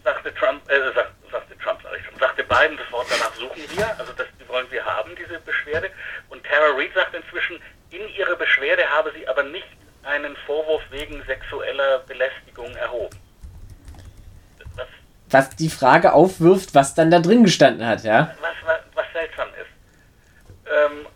[0.04, 3.86] sagte Trump, äh, sagt, sagte Trump, sag ich schon, sagte Biden sofort, danach suchen wir,
[3.98, 5.90] also das wollen wir haben, diese Beschwerde.
[6.30, 9.66] Und Tara Reid sagt inzwischen, in ihrer Beschwerde habe sie aber nicht
[10.02, 13.16] einen Vorwurf wegen sexueller Belästigung erhoben.
[14.74, 14.86] Was,
[15.28, 18.34] was die Frage aufwirft, was dann da drin gestanden hat, ja?
[18.40, 20.66] Was, was, was seltsam ist.
[20.66, 21.06] Ähm,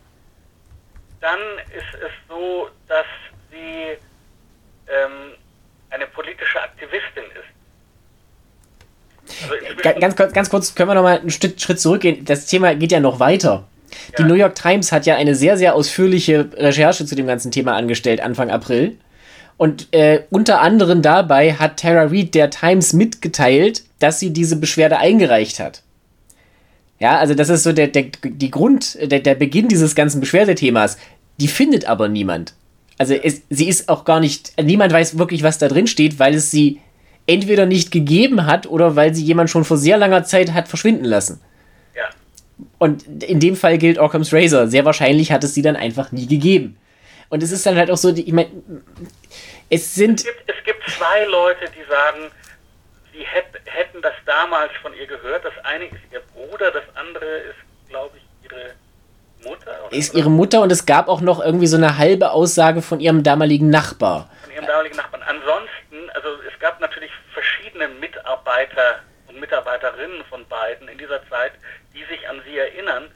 [1.21, 1.39] dann
[1.75, 3.05] ist es so, dass
[3.49, 3.97] sie
[4.87, 5.33] ähm,
[5.89, 7.55] eine politische Aktivistin ist.
[9.49, 12.25] Also ganz, ganz kurz, können wir noch mal einen Schritt, Schritt zurückgehen.
[12.25, 13.67] Das Thema geht ja noch weiter.
[14.17, 17.75] Die New York Times hat ja eine sehr, sehr ausführliche Recherche zu dem ganzen Thema
[17.75, 18.97] angestellt, Anfang April.
[19.57, 24.97] Und äh, unter anderem dabei hat Tara Reid der Times mitgeteilt, dass sie diese Beschwerde
[24.97, 25.81] eingereicht hat.
[26.99, 30.97] Ja, also das ist so der, der, die Grund, der, der Beginn dieses ganzen Beschwerdethemas.
[31.39, 32.53] Die findet aber niemand.
[32.97, 36.35] Also es, sie ist auch gar nicht, niemand weiß wirklich, was da drin steht, weil
[36.35, 36.79] es sie
[37.27, 41.05] entweder nicht gegeben hat oder weil sie jemand schon vor sehr langer Zeit hat verschwinden
[41.05, 41.41] lassen.
[42.77, 44.67] Und in dem Fall gilt Occam's Razor.
[44.67, 46.77] Sehr wahrscheinlich hat es sie dann einfach nie gegeben.
[47.29, 48.49] Und es ist dann halt auch so, ich meine,
[49.69, 50.19] es sind.
[50.19, 52.31] Es gibt, es gibt zwei Leute, die sagen,
[53.13, 55.43] sie hätt, hätten das damals von ihr gehört.
[55.43, 58.75] Das eine ist ihr Bruder, das andere ist, glaube ich, ihre
[59.43, 59.85] Mutter.
[59.85, 62.99] Oder ist ihre Mutter und es gab auch noch irgendwie so eine halbe Aussage von
[62.99, 64.29] ihrem damaligen Nachbar.
[64.43, 65.23] Von ihrem damaligen Nachbarn.
[65.23, 71.53] Ansonsten, also es gab natürlich verschiedene Mitarbeiter und Mitarbeiterinnen von beiden in dieser Zeit,
[71.95, 73.09] die sich an sie erinnern,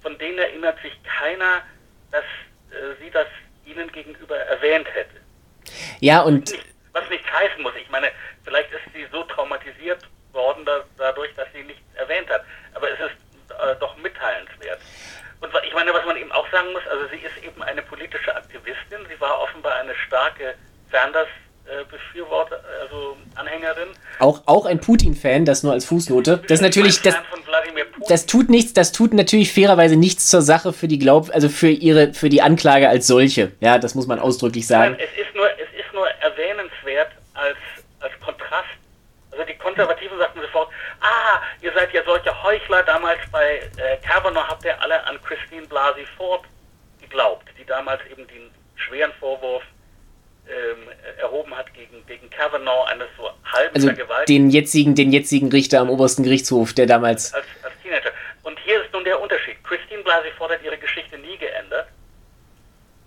[0.00, 1.62] von denen erinnert sich keiner,
[2.10, 2.24] dass
[2.70, 3.26] äh, sie das
[3.64, 5.20] ihnen gegenüber erwähnt hätte.
[6.00, 6.50] Ja, und.
[6.50, 7.72] Nicht, was nicht heißen muss.
[7.80, 8.10] Ich meine,
[8.44, 12.44] vielleicht ist sie so traumatisiert worden da, dadurch, dass sie nichts erwähnt hat.
[12.74, 14.80] Aber es ist äh, doch mitteilenswert.
[15.40, 18.34] Und ich meine, was man eben auch sagen muss, also sie ist eben eine politische
[18.34, 19.06] Aktivistin.
[19.08, 20.54] Sie war offenbar eine starke
[20.90, 21.28] Sanders
[21.90, 23.88] Befürworter, also Anhängerin.
[24.18, 26.38] Auch, auch ein Putin-Fan, das nur als Fußnote.
[26.38, 27.14] Das ist natürlich, das,
[28.08, 31.68] das tut nichts, das tut natürlich fairerweise nichts zur Sache für die Glaub, also für
[31.68, 33.52] ihre, für die Anklage als solche.
[33.60, 34.96] Ja, das muss man ausdrücklich sagen.
[34.98, 37.56] Nein, es ist nur, es ist nur erwähnenswert als,
[38.00, 38.68] als Kontrast.
[39.30, 40.68] Also die Konservativen sagten sofort,
[41.00, 45.66] ah, ihr seid ja solche Heuchler, damals bei äh, Kavanaugh habt ihr alle an Christine
[45.66, 46.44] Blasey Ford
[47.00, 49.62] geglaubt, die damals eben den schweren Vorwurf
[50.52, 50.88] ähm,
[51.18, 53.90] erhoben hat gegen, gegen Kavanaugh, eines so halben also
[54.28, 57.32] den jetzigen, den jetzigen Richter am obersten Gerichtshof, der damals...
[57.32, 58.10] Als, als Teenager.
[58.42, 59.62] Und hier ist nun der Unterschied.
[59.64, 61.88] Christine Blasey fordert ihre Geschichte nie geändert.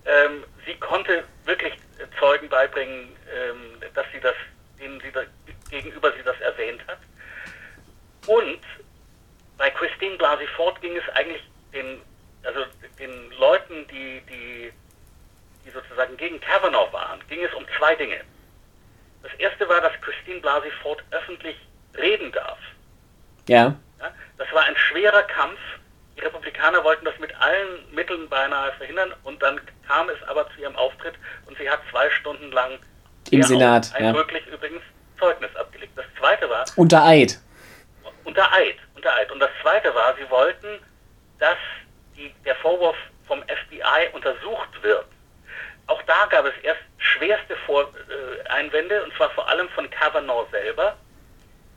[0.05, 1.73] Ähm, sie konnte wirklich
[2.19, 4.35] Zeugen beibringen, ähm, dass sie das,
[4.79, 5.21] denen sie da,
[5.69, 6.99] gegenüber sie das erwähnt hat.
[8.27, 8.59] Und
[9.57, 11.41] bei Christine Blasey Ford ging es eigentlich
[11.73, 12.01] den,
[12.43, 12.61] also
[12.99, 14.71] den Leuten, die die
[15.75, 18.21] sozusagen gegen Kavanaugh waren, ging es um zwei Dinge.
[19.21, 21.55] Das erste war, dass Christine Blasey Ford öffentlich
[21.97, 22.57] reden darf.
[23.47, 23.75] Ja.
[23.99, 24.11] ja.
[24.37, 25.59] Das war ein schwerer Kampf.
[26.17, 30.61] Die Republikaner wollten das mit allen Mitteln beinahe verhindern und dann kam es aber zu
[30.61, 32.79] ihrem Auftritt und sie hat zwei Stunden lang
[33.31, 34.53] im Senat eindrücklich ja.
[34.53, 34.81] übrigens
[35.19, 35.91] Zeugnis abgelegt.
[35.95, 37.39] Das zweite war unter Eid.
[38.23, 39.31] Unter Eid, unter Eid.
[39.31, 40.79] Und das zweite war, sie wollten,
[41.39, 41.57] dass
[42.15, 42.95] die, der Vorwurf
[43.27, 45.05] vom FBI untersucht wird
[45.87, 50.47] auch da gab es erst schwerste Vor äh, Einwände, und zwar vor allem von Kavanaugh
[50.51, 50.97] selber.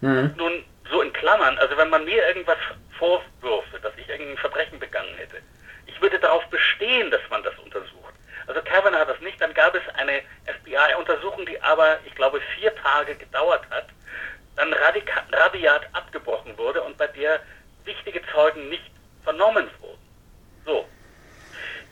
[0.01, 0.35] Mhm.
[0.37, 2.57] Nun, so in Klammern, also wenn man mir irgendwas
[2.99, 5.37] vorwürfe, dass ich irgendein Verbrechen begangen hätte,
[5.87, 8.15] ich würde darauf bestehen, dass man das untersucht.
[8.47, 12.75] Also Kavanaugh hat das nicht, dann gab es eine FBI-Untersuchung, die aber, ich glaube, vier
[12.77, 13.89] Tage gedauert hat,
[14.57, 17.41] dann rabiat abgebrochen wurde und bei der
[17.85, 18.91] wichtige Zeugen nicht
[19.23, 19.99] vernommen wurden.
[20.65, 20.89] So.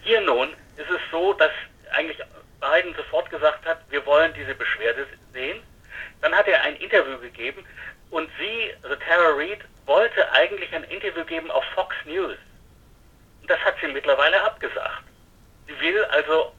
[0.03, 1.51] Hier nun ist es so, dass
[1.92, 2.18] eigentlich
[2.61, 5.62] Biden sofort gesagt hat, wir wollen diese Beschwerde sehen.
[6.20, 7.64] Dann hat er ein Interview gegeben
[8.11, 12.37] und sie, also Tara Reid, wollte eigentlich ein Interview geben auf Fox News.
[13.42, 15.05] Und das hat sie mittlerweile abgesagt.
[15.66, 16.53] Sie will also,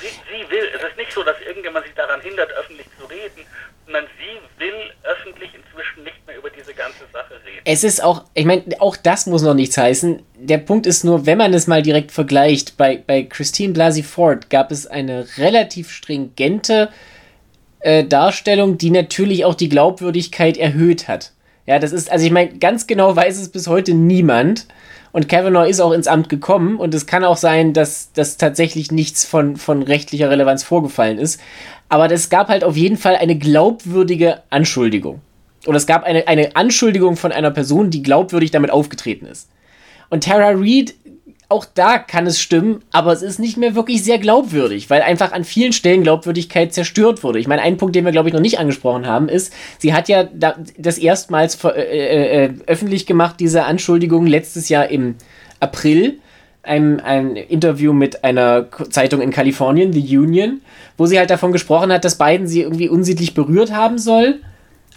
[0.00, 3.46] sie, sie will, es ist nicht so, dass irgendjemand sie daran hindert, öffentlich zu reden,
[3.84, 7.57] sondern sie will öffentlich inzwischen nicht mehr über diese ganze Sache reden.
[7.70, 10.22] Es ist auch, ich meine, auch das muss noch nichts heißen.
[10.40, 14.48] Der Punkt ist nur, wenn man es mal direkt vergleicht, bei, bei Christine Blasey Ford
[14.48, 16.88] gab es eine relativ stringente
[17.80, 21.32] äh, Darstellung, die natürlich auch die Glaubwürdigkeit erhöht hat.
[21.66, 24.66] Ja, das ist, also ich meine, ganz genau weiß es bis heute niemand.
[25.12, 28.92] Und Kavanaugh ist auch ins Amt gekommen und es kann auch sein, dass, dass tatsächlich
[28.92, 31.38] nichts von, von rechtlicher Relevanz vorgefallen ist.
[31.90, 35.20] Aber es gab halt auf jeden Fall eine glaubwürdige Anschuldigung.
[35.68, 39.50] Oder es gab eine, eine Anschuldigung von einer Person, die glaubwürdig damit aufgetreten ist.
[40.08, 40.94] Und Tara Reid,
[41.50, 45.32] auch da kann es stimmen, aber es ist nicht mehr wirklich sehr glaubwürdig, weil einfach
[45.32, 47.38] an vielen Stellen Glaubwürdigkeit zerstört wurde.
[47.38, 50.08] Ich meine, ein Punkt, den wir, glaube ich, noch nicht angesprochen haben, ist, sie hat
[50.08, 55.16] ja da, das erstmals äh, äh, äh, öffentlich gemacht, diese Anschuldigung, letztes Jahr im
[55.60, 56.18] April
[56.62, 60.62] ein, ein Interview mit einer Zeitung in Kalifornien, The Union,
[60.96, 64.40] wo sie halt davon gesprochen hat, dass Biden sie irgendwie unsittlich berührt haben soll.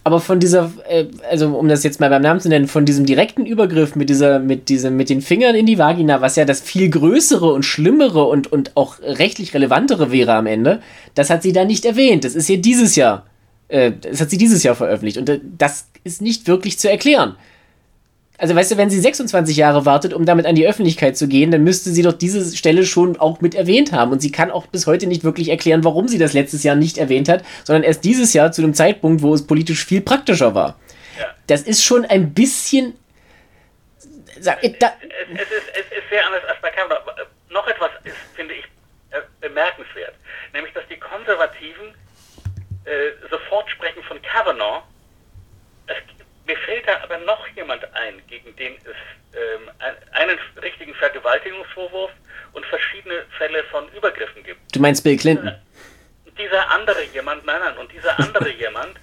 [0.03, 3.05] Aber von dieser, äh, also um das jetzt mal beim Namen zu nennen, von diesem
[3.05, 6.59] direkten Übergriff mit dieser, mit diesem, mit den Fingern in die Vagina, was ja das
[6.59, 10.81] viel größere und schlimmere und, und auch rechtlich relevantere wäre am Ende,
[11.13, 12.23] das hat sie da nicht erwähnt.
[12.23, 13.25] Das ist ihr dieses Jahr,
[13.67, 15.17] äh, das hat sie dieses Jahr veröffentlicht.
[15.17, 17.35] Und äh, das ist nicht wirklich zu erklären.
[18.41, 21.51] Also, weißt du, wenn sie 26 Jahre wartet, um damit an die Öffentlichkeit zu gehen,
[21.51, 24.11] dann müsste sie doch diese Stelle schon auch mit erwähnt haben.
[24.11, 26.97] Und sie kann auch bis heute nicht wirklich erklären, warum sie das letztes Jahr nicht
[26.97, 30.79] erwähnt hat, sondern erst dieses Jahr zu einem Zeitpunkt, wo es politisch viel praktischer war.
[31.19, 31.27] Ja.
[31.45, 32.97] Das ist schon ein bisschen.
[34.39, 36.99] Sag, da, es, es, ist, es ist sehr anders als bei Kavanaugh.
[37.51, 38.63] Noch etwas ist, finde ich,
[39.11, 40.15] äh, bemerkenswert.
[40.51, 41.93] Nämlich, dass die Konservativen
[42.85, 44.81] äh, sofort sprechen von Kavanaugh.
[45.85, 46.20] Es
[46.51, 49.71] mir fällt da aber noch jemand ein, gegen den es ähm,
[50.11, 52.11] einen richtigen Vergewaltigungsvorwurf
[52.51, 54.59] und verschiedene Fälle von Übergriffen gibt.
[54.75, 55.55] Du meinst Bill Clinton?
[56.25, 58.97] Dieser, dieser andere jemand, nein, nein, und dieser andere jemand,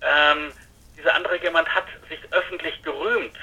[0.00, 0.52] ähm,
[0.96, 3.36] dieser andere jemand hat sich öffentlich gerühmt,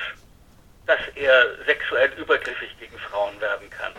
[0.88, 3.92] dass er sexuell übergriffig gegen Frauen werden kann.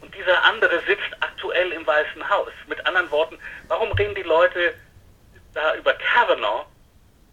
[0.00, 2.52] Und dieser andere sitzt aktuell im Weißen Haus.
[2.68, 4.74] Mit anderen Worten, warum reden die Leute
[5.52, 6.66] da über Kavanaugh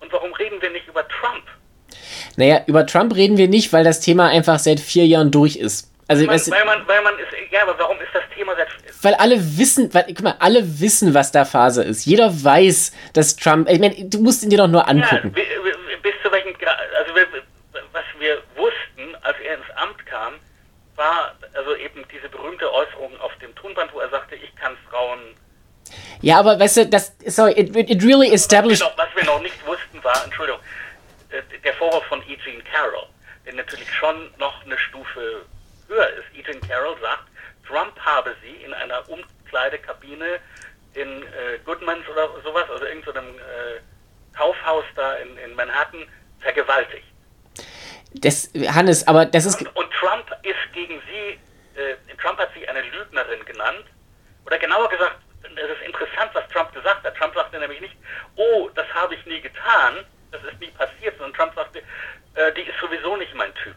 [0.02, 1.44] und warum reden wir nicht über Trump?
[2.36, 5.92] Naja, über Trump reden wir nicht, weil das Thema einfach seit vier Jahren durch ist.
[6.08, 8.68] Also, weil, man, weil, man, weil man ist, ja, aber warum ist das Thema seit.
[9.02, 12.06] Weil alle wissen, weil, guck mal, alle wissen, was da Phase ist.
[12.06, 13.70] Jeder weiß, dass Trump.
[13.70, 15.34] Ich meine, du musst ihn dir doch nur angucken.
[15.36, 16.78] Ja, bis zu welchem Grad.
[17.00, 17.14] Also,
[17.94, 20.34] was wir wussten, als er ins Amt kam,
[20.96, 25.20] war also eben diese berühmte Äußerung auf dem Tonband, wo er sagte, ich kann Frauen
[26.22, 28.82] ja, aber weißt du, das, sorry, it, it really established.
[28.82, 30.62] Was wir, noch, was wir noch nicht wussten war, Entschuldigung,
[31.30, 32.38] äh, der Vorwurf von E.
[32.44, 33.08] Jean Carroll,
[33.46, 35.46] der natürlich schon noch eine Stufe
[35.88, 36.26] höher ist.
[36.36, 36.44] E.
[36.44, 37.24] Jean Carroll sagt,
[37.68, 40.40] Trump habe sie in einer Umkleidekabine
[40.94, 43.80] in äh, Goodmans oder sowas, also irgendeinem so äh,
[44.36, 46.06] Kaufhaus da in, in Manhattan,
[46.40, 47.06] vergewaltigt.
[48.14, 49.62] Das, Hannes, aber das ist.
[49.62, 53.86] Und, und Trump ist gegen sie, äh, Trump hat sie eine Lügnerin genannt,
[54.46, 55.18] oder genauer gesagt,
[55.58, 57.16] es ist interessant, was Trump gesagt hat.
[57.16, 57.96] Trump sagte nämlich nicht,
[58.36, 61.80] oh, das habe ich nie getan, das ist nie passiert, sondern Trump sagte,
[62.36, 63.76] äh, die ist sowieso nicht mein Typ.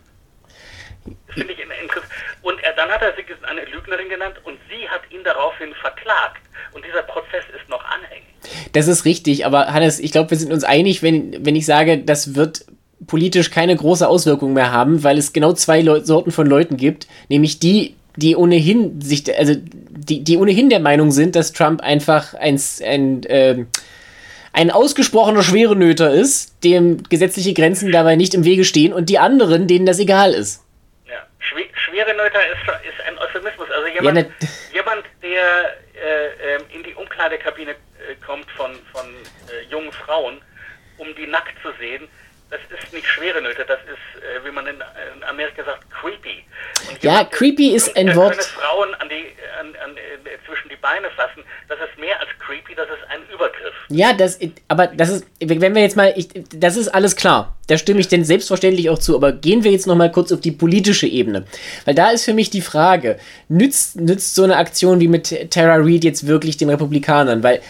[1.27, 2.13] Das finde ich interessant.
[2.43, 6.43] Und er, dann hat er sie eine Lügnerin genannt und sie hat ihn daraufhin verklagt.
[6.73, 8.25] Und dieser Prozess ist noch anhängig.
[8.73, 11.99] Das ist richtig, aber Hannes, ich glaube, wir sind uns einig, wenn, wenn ich sage,
[11.99, 12.65] das wird
[13.07, 17.07] politisch keine große Auswirkung mehr haben, weil es genau zwei Le Sorten von Leuten gibt,
[17.29, 22.35] nämlich die, die ohnehin sich, also die, die ohnehin der Meinung sind, dass Trump einfach
[22.35, 23.65] ein, ein, äh,
[24.53, 29.67] ein ausgesprochener Schwerenöter ist, dem gesetzliche Grenzen dabei nicht im Wege stehen und die anderen,
[29.67, 30.65] denen das egal ist.
[31.07, 33.69] Ja, Schw Schwerenöter ist, ist ein Euphemismus.
[33.71, 39.71] Also jemand, ja, jemand der äh, ähm, in die Umkleidekabine äh, kommt von, von äh,
[39.71, 40.41] jungen Frauen,
[40.99, 42.09] um die nackt zu sehen,
[42.51, 46.45] das ist nicht schwere Nöte, das ist, äh, wie man in, in, Amerika sagt, creepy.
[47.03, 48.37] Ja, creepy ist ein Wort.
[48.37, 49.27] Frauen an die,
[49.61, 53.21] an, an, äh, zwischen die Beine fassen, das ist mehr als creepy, das ist ein
[53.33, 53.75] Übergriff.
[53.89, 57.57] Ja, das, aber das ist, wenn wir jetzt mal, ich, das ist alles klar.
[57.67, 59.17] Da stimme ich denn selbstverständlich auch zu.
[59.17, 61.47] Aber gehen wir jetzt noch mal kurz auf die politische Ebene.
[61.85, 65.77] Weil da ist für mich die Frage, nützt, nützt so eine Aktion wie mit Tara
[65.77, 67.43] Reid jetzt wirklich den Republikanern?
[67.43, 67.63] Weil,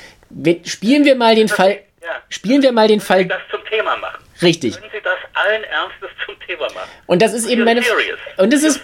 [0.65, 2.09] spielen wir mal den Fall, ja.
[2.29, 3.27] spielen wir mal den Fall.
[3.27, 4.24] Das zum Thema machen.
[4.43, 4.75] Richtig.
[4.75, 6.91] Können Sie das allen Ernstes zum Thema machen?
[7.07, 8.19] Und das ist eben meine serious.
[8.37, 8.81] Und das ist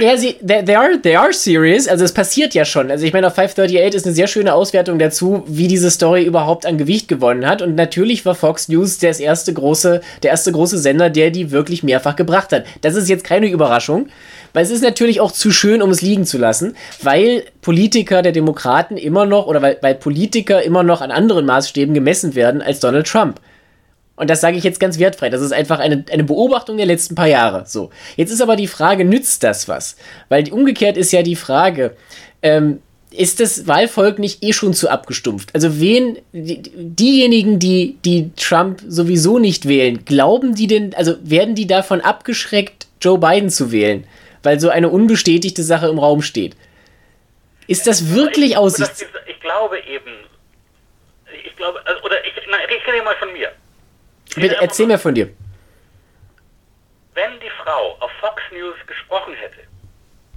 [0.00, 2.90] ja, sie they, they are they are serious, also es passiert ja schon.
[2.90, 6.64] Also ich meine auf 538 ist eine sehr schöne Auswertung dazu, wie diese Story überhaupt
[6.66, 10.78] an Gewicht gewonnen hat und natürlich war Fox News das erste große der erste große
[10.78, 12.64] Sender, der die wirklich mehrfach gebracht hat.
[12.82, 14.08] Das ist jetzt keine Überraschung,
[14.52, 18.32] weil es ist natürlich auch zu schön, um es liegen zu lassen, weil Politiker der
[18.32, 22.80] Demokraten immer noch oder weil, weil Politiker immer noch an anderen Maßstäben gemessen werden als
[22.80, 23.40] Donald Trump.
[24.16, 25.28] Und das sage ich jetzt ganz wertfrei.
[25.28, 27.64] Das ist einfach eine, eine Beobachtung der letzten paar Jahre.
[27.66, 27.90] So.
[28.16, 29.96] Jetzt ist aber die Frage, nützt das was?
[30.28, 31.96] Weil umgekehrt ist ja die Frage,
[32.42, 35.50] ähm, ist das Wahlvolk nicht eh schon zu abgestumpft?
[35.54, 41.54] Also wen, die, diejenigen, die, die Trump sowieso nicht wählen, glauben die denn, also werden
[41.54, 44.06] die davon abgeschreckt, Joe Biden zu wählen?
[44.42, 46.56] Weil so eine unbestätigte Sache im Raum steht.
[47.66, 49.10] Ist das wirklich aussichtslos?
[49.26, 50.12] Ich glaube eben,
[51.46, 53.50] ich glaube, also, oder ich, nein, ich rede mal von mir.
[54.34, 55.28] Bitte erzähl mir von dir.
[57.14, 59.60] Wenn die Frau auf Fox News gesprochen hätte,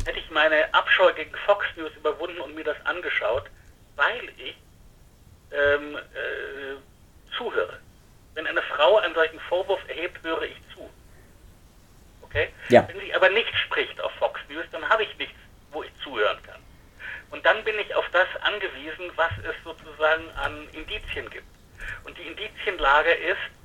[0.05, 3.45] hätte ich meine Abscheu gegen Fox News überwunden und mir das angeschaut,
[3.95, 4.55] weil ich
[5.51, 7.79] ähm, äh, zuhöre.
[8.35, 10.87] Wenn eine Frau einen solchen Vorwurf erhebt, höre ich zu.
[12.21, 12.49] Okay?
[12.69, 12.87] Ja.
[12.87, 15.39] Wenn sie aber nicht spricht auf Fox News, dann habe ich nichts,
[15.71, 16.61] wo ich zuhören kann.
[17.31, 21.47] Und dann bin ich auf das angewiesen, was es sozusagen an Indizien gibt.
[22.03, 23.56] Und die Indizienlage ist,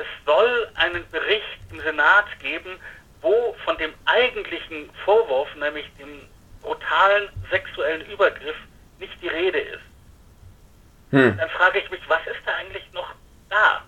[0.00, 2.78] es soll einen Bericht im Senat geben,
[3.20, 6.26] wo von dem eigentlichen Vorwurf, nämlich dem
[6.62, 8.56] brutalen sexuellen Übergriff,
[8.98, 9.82] nicht die Rede ist.
[11.10, 11.36] Hm.
[11.36, 13.12] Dann frage ich mich, was ist da eigentlich noch
[13.48, 13.82] da?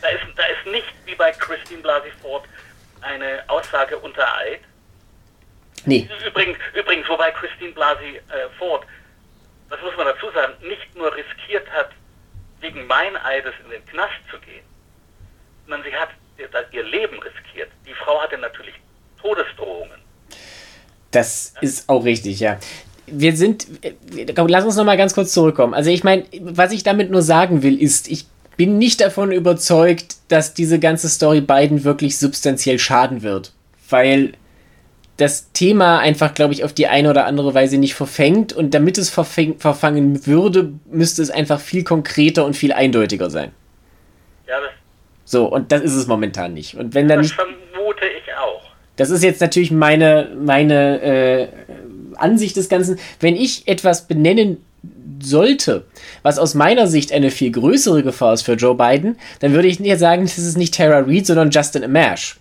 [0.00, 2.44] Da ist, da ist nicht wie bei Christine Blasey Ford
[3.00, 4.60] eine Aussage unter Eid.
[5.86, 6.08] Nee.
[6.26, 8.86] Übrigens, übrigens wobei Christine Blasey äh, Ford,
[9.68, 11.90] das muss man dazu sagen, nicht nur riskiert hat,
[12.64, 14.64] wegen Meineides in den Knast zu gehen,
[15.66, 16.08] sondern sie hat
[16.72, 17.68] ihr Leben riskiert.
[17.86, 18.74] Die Frau hatte natürlich
[19.20, 19.98] Todesdrohungen.
[21.10, 21.60] Das ja?
[21.62, 22.58] ist auch richtig, ja.
[23.06, 23.66] Wir sind,
[24.34, 25.74] komm, lass uns noch mal ganz kurz zurückkommen.
[25.74, 30.16] Also ich meine, was ich damit nur sagen will, ist, ich bin nicht davon überzeugt,
[30.28, 33.52] dass diese ganze Story beiden wirklich substanziell schaden wird.
[33.90, 34.32] Weil
[35.16, 38.52] das Thema einfach, glaube ich, auf die eine oder andere Weise nicht verfängt.
[38.52, 43.52] Und damit es verfangen würde, müsste es einfach viel konkreter und viel eindeutiger sein.
[44.46, 44.70] Ja, das
[45.24, 46.76] so, und das ist es momentan nicht.
[46.76, 48.62] Und wenn dann das vermute ich auch.
[48.96, 51.48] Das ist jetzt natürlich meine, meine äh,
[52.16, 52.98] Ansicht des Ganzen.
[53.20, 54.58] Wenn ich etwas benennen
[55.20, 55.86] sollte,
[56.22, 59.80] was aus meiner Sicht eine viel größere Gefahr ist für Joe Biden, dann würde ich
[59.80, 62.36] nicht sagen, das ist nicht Tara Reid, sondern Justin Amash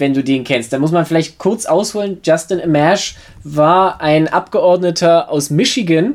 [0.00, 0.72] wenn du den kennst.
[0.72, 2.18] Da muss man vielleicht kurz ausholen.
[2.24, 6.14] Justin Amash war ein Abgeordneter aus Michigan,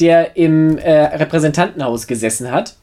[0.00, 2.74] der im äh, Repräsentantenhaus gesessen hat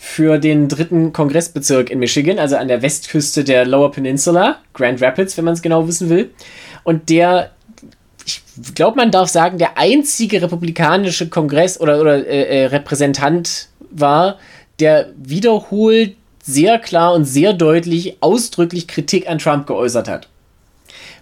[0.00, 5.36] für den dritten Kongressbezirk in Michigan, also an der Westküste der Lower Peninsula, Grand Rapids,
[5.36, 6.30] wenn man es genau wissen will.
[6.84, 7.50] Und der,
[8.24, 8.40] ich
[8.76, 14.38] glaube, man darf sagen, der einzige republikanische Kongress oder, oder äh, äh Repräsentant war,
[14.78, 16.14] der wiederholt
[16.48, 20.28] sehr klar und sehr deutlich ausdrücklich Kritik an Trump geäußert hat.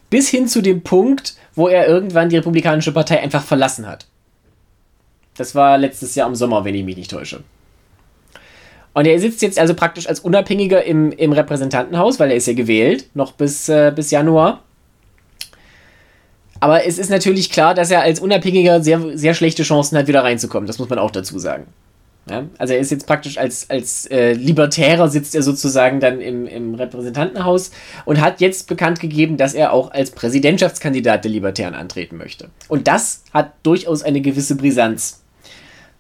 [0.08, 4.06] Bis hin zu dem Punkt, wo er irgendwann die Republikanische Partei einfach verlassen hat.
[5.36, 7.40] Das war letztes Jahr im Sommer, wenn ich mich nicht täusche.
[8.94, 12.54] Und er sitzt jetzt also praktisch als Unabhängiger im, im Repräsentantenhaus, weil er ist ja
[12.54, 14.62] gewählt, noch bis, äh, bis Januar.
[16.60, 20.24] Aber es ist natürlich klar, dass er als Unabhängiger sehr, sehr schlechte Chancen hat, wieder
[20.24, 20.66] reinzukommen.
[20.66, 21.66] Das muss man auch dazu sagen.
[22.28, 22.44] Ja?
[22.58, 26.74] Also er ist jetzt praktisch als, als äh, Libertärer sitzt er sozusagen dann im, im
[26.74, 27.70] Repräsentantenhaus
[28.04, 32.50] und hat jetzt bekannt gegeben, dass er auch als Präsidentschaftskandidat der Libertären antreten möchte.
[32.68, 35.22] Und das hat durchaus eine gewisse Brisanz.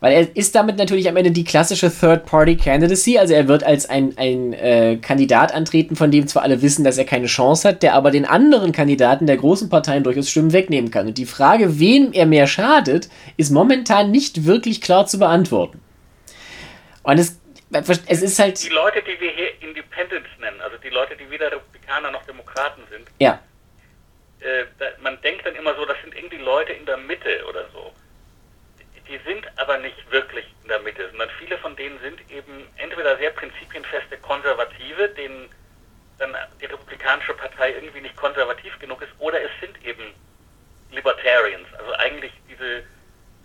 [0.00, 4.12] Weil er ist damit natürlich am Ende die klassische Third-Party-Candidacy, also er wird als ein,
[4.16, 7.94] ein äh, Kandidat antreten, von dem zwar alle wissen, dass er keine Chance hat, der
[7.94, 11.06] aber den anderen Kandidaten der großen Parteien durchaus Stimmen wegnehmen kann.
[11.06, 13.08] Und die Frage, wem er mehr schadet,
[13.38, 15.80] ist momentan nicht wirklich klar zu beantworten.
[17.06, 17.40] Und es,
[18.08, 18.60] es ist halt.
[18.64, 22.82] Die Leute, die wir hier Independents nennen, also die Leute, die weder Republikaner noch Demokraten
[22.90, 23.08] sind.
[23.20, 23.40] Ja.
[24.40, 24.64] Äh,
[25.00, 27.92] man denkt dann immer so, das sind irgendwie Leute in der Mitte oder so.
[29.08, 33.16] Die sind aber nicht wirklich in der Mitte, sondern viele von denen sind eben entweder
[33.18, 35.48] sehr prinzipienfeste Konservative, denen
[36.18, 40.12] dann die Republikanische Partei irgendwie nicht konservativ genug ist, oder es sind eben
[40.90, 42.82] Libertarians, also eigentlich diese,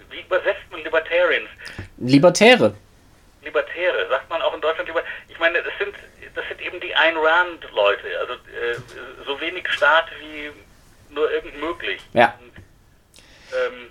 [0.10, 1.50] wie übersetzt man Libertarians?
[2.00, 2.74] Libertäre.
[3.44, 5.02] Libertäre, sagt man auch in Deutschland über.
[5.30, 5.94] Ich meine, das sind,
[6.36, 10.52] das sind eben die Ayn Rand-Leute, also äh, so wenig Staat wie
[11.14, 12.02] nur irgend möglich.
[12.14, 12.36] Ja.
[12.40, 12.64] Und,
[13.54, 13.90] ähm,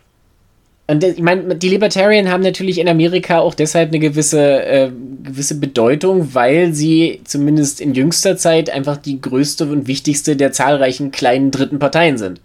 [0.86, 4.90] und ich meine, die Libertarian haben natürlich in Amerika auch deshalb eine gewisse, äh,
[5.22, 11.12] gewisse Bedeutung, weil sie zumindest in jüngster Zeit einfach die größte und wichtigste der zahlreichen
[11.12, 12.40] kleinen dritten Parteien sind.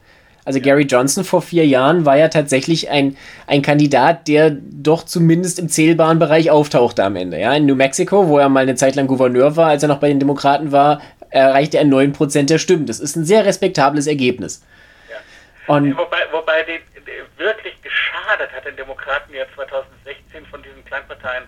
[0.46, 3.18] Also Gary Johnson vor vier Jahren war ja tatsächlich ein,
[3.48, 7.40] ein Kandidat, der doch zumindest im zählbaren Bereich auftauchte am Ende.
[7.40, 10.00] Ja, in New Mexico, wo er mal eine Zeit lang Gouverneur war, als er noch
[10.00, 12.86] bei den Demokraten war, erreichte er 9% der Stimmen.
[12.86, 14.64] Das ist ein sehr respektables Ergebnis.
[15.10, 15.76] Ja.
[15.76, 21.44] Und wobei, wobei die, die wirklich geschadet hat den Demokraten ja 2016 von diesen Kleinparteien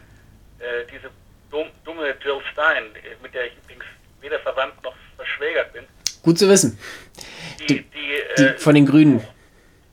[0.59, 1.09] äh, diese
[1.51, 2.83] dumme Jill Stein,
[3.21, 3.85] mit der ich übrigens
[4.21, 5.83] weder verwandt noch verschwägert bin.
[6.23, 6.77] Gut zu wissen.
[8.37, 9.25] Die, äh, von den Grünen.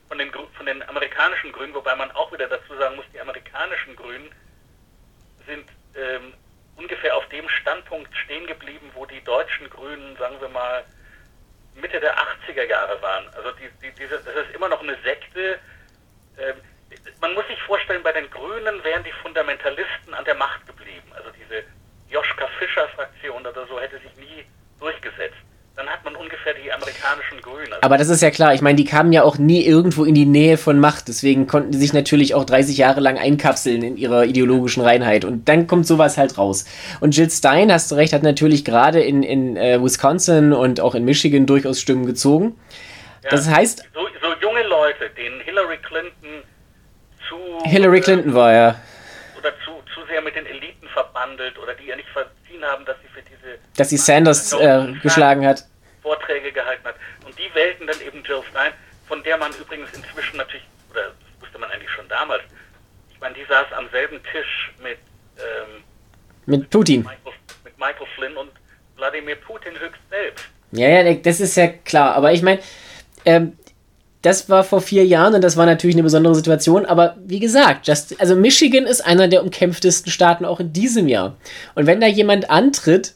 [0.09, 3.97] Von den, von den amerikanischen Grünen, wobei man auch wieder dazu sagen muss, die amerikanischen
[3.97, 4.31] Grünen
[5.47, 5.65] sind
[5.97, 6.35] ähm,
[6.77, 10.85] ungefähr auf dem Standpunkt stehen geblieben, wo die deutschen Grünen, sagen wir mal,
[11.75, 13.29] Mitte der 80er Jahre waren.
[13.35, 15.59] Also die, die, diese, das ist immer noch eine Sekte.
[16.39, 16.57] Ähm,
[17.21, 21.11] man muss sich vorstellen, bei den Grünen wären die Fundamentalisten an der Macht geblieben.
[21.15, 21.65] Also diese
[22.09, 24.45] Joschka Fischer-Fraktion oder so hätte sich nie
[24.79, 25.37] durchgesetzt
[25.77, 27.72] dann hat man ungefähr die amerikanischen Grünen.
[27.72, 30.14] Also Aber das ist ja klar, ich meine, die kamen ja auch nie irgendwo in
[30.14, 33.97] die Nähe von Macht, deswegen konnten sie sich natürlich auch 30 Jahre lang einkapseln in
[33.97, 36.64] ihrer ideologischen Reinheit und dann kommt sowas halt raus.
[37.01, 40.95] Und Jill Stein, hast du recht, hat natürlich gerade in, in äh, Wisconsin und auch
[40.95, 42.57] in Michigan durchaus Stimmen gezogen.
[43.25, 43.89] Ja, das heißt...
[43.93, 46.45] So, so, junge Leute, denen Hillary Clinton
[47.29, 47.37] zu...
[47.68, 48.81] Hillary Clinton war ja...
[49.39, 52.97] Oder zu, zu sehr mit den Eliten verbandelt oder die ja nicht verziehen haben, dass
[53.77, 55.64] dass sie Sanders äh, geschlagen hat.
[56.03, 56.95] Vorträge gehalten hat.
[57.25, 58.72] Und die wählten dann eben Jill Stein,
[59.07, 62.43] von der man übrigens inzwischen natürlich, oder das wusste man eigentlich schon damals,
[63.12, 64.99] ich meine, die saß am selben Tisch mit,
[65.39, 65.83] ähm,
[66.47, 67.03] mit Putin.
[67.03, 67.33] Michael,
[67.64, 68.51] mit Michael Flynn und
[68.97, 70.45] Wladimir Putin höchst selbst.
[70.72, 72.14] Ja, ja, das ist ja klar.
[72.14, 72.61] Aber ich meine,
[73.25, 73.57] ähm,
[74.22, 76.87] das war vor vier Jahren und das war natürlich eine besondere Situation.
[76.87, 81.37] Aber wie gesagt, just, also Michigan ist einer der umkämpftesten Staaten auch in diesem Jahr.
[81.75, 83.14] Und wenn da jemand antritt,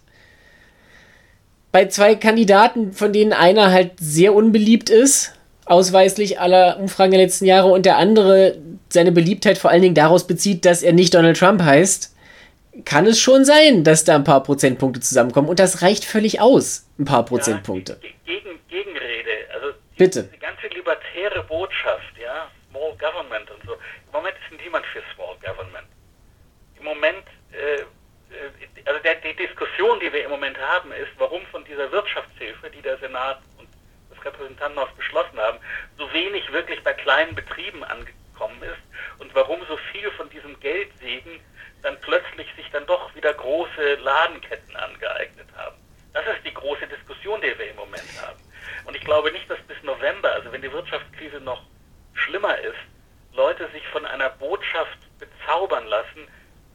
[1.73, 5.35] bei zwei Kandidaten, von denen einer halt sehr unbeliebt ist,
[5.67, 8.57] ausweislich aller Umfragen der letzten Jahre, und der andere
[8.89, 12.15] seine Beliebtheit vor allen Dingen daraus bezieht, dass er nicht Donald Trump heißt,
[12.85, 15.49] kann es schon sein, dass da ein paar Prozentpunkte zusammenkommen.
[15.49, 17.99] Und das reicht völlig aus, ein paar Prozentpunkte.
[18.01, 20.31] Ja, gegen, Gegenrede, also die, Bitte.
[20.33, 23.73] die ganze libertäre Botschaft, ja, Small Government und so.
[23.73, 25.87] Im Moment ist niemand für Small Government.
[26.79, 27.83] Im Moment äh,
[28.89, 32.81] also der, die Diskussion, die wir im Moment haben, ist, warum von dieser Wirtschaftshilfe, die
[32.81, 33.69] der Senat und
[34.09, 35.59] das Repräsentantenhaus beschlossen haben,
[35.99, 41.39] so wenig wirklich bei kleinen Betrieben angekommen ist und warum so viel von diesem Geldsegen
[41.83, 45.77] dann plötzlich sich dann doch wieder große Ladenketten angeeignet haben.
[46.15, 48.41] Das ist die große Diskussion, die wir im Moment haben.
[48.87, 51.63] Und ich glaube nicht, dass bis November, also wenn die Wirtschaftskrise noch
[52.15, 52.79] schlimmer ist,
[53.35, 56.27] Leute sich von einer Botschaft bezaubern lassen,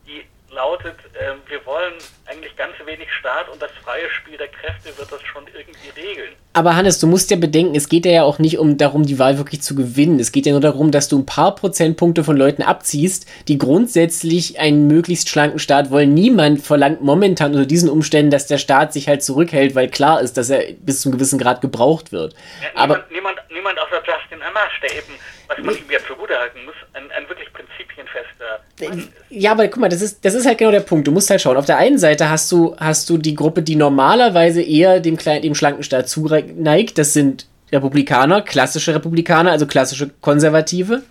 [0.06, 1.94] die lautet, äh, wir wollen
[2.26, 6.34] eigentlich ganz wenig Staat und das freie Spiel der Kräfte wird das schon irgendwie regeln.
[6.54, 9.38] Aber Hannes, du musst ja bedenken, es geht ja auch nicht um darum, die Wahl
[9.38, 10.20] wirklich zu gewinnen.
[10.20, 14.60] Es geht ja nur darum, dass du ein paar Prozentpunkte von Leuten abziehst, die grundsätzlich
[14.60, 16.14] einen möglichst schlanken Staat wollen.
[16.14, 20.38] Niemand verlangt momentan unter diesen Umständen, dass der Staat sich halt zurückhält, weil klar ist,
[20.38, 22.36] dass er bis zu einem gewissen Grad gebraucht wird.
[22.62, 25.14] Ja, Aber niemand, niemand, niemand außer Justin Amash, der eben,
[25.58, 29.08] was man ihm ja zugutehalten muss, ein, ein wirklich prinzipienfester Mann.
[29.30, 31.08] Ja, aber guck mal, das ist, das ist halt genau der Punkt.
[31.08, 31.58] Du musst halt schauen.
[31.58, 35.42] Auf der einen Seite hast du, hast du die Gruppe, die normalerweise eher dem, kleinen,
[35.42, 36.98] dem schlanken Staat zuneigt.
[36.98, 41.04] Das sind Republikaner, klassische Republikaner, also klassische Konservative.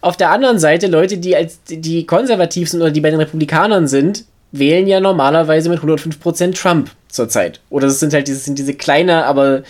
[0.00, 3.88] Auf der anderen Seite Leute, die als die konservativ sind oder die bei den Republikanern
[3.88, 7.60] sind, wählen ja normalerweise mit 105% Trump zurzeit.
[7.70, 9.62] Oder das sind halt diese, sind diese kleine, aber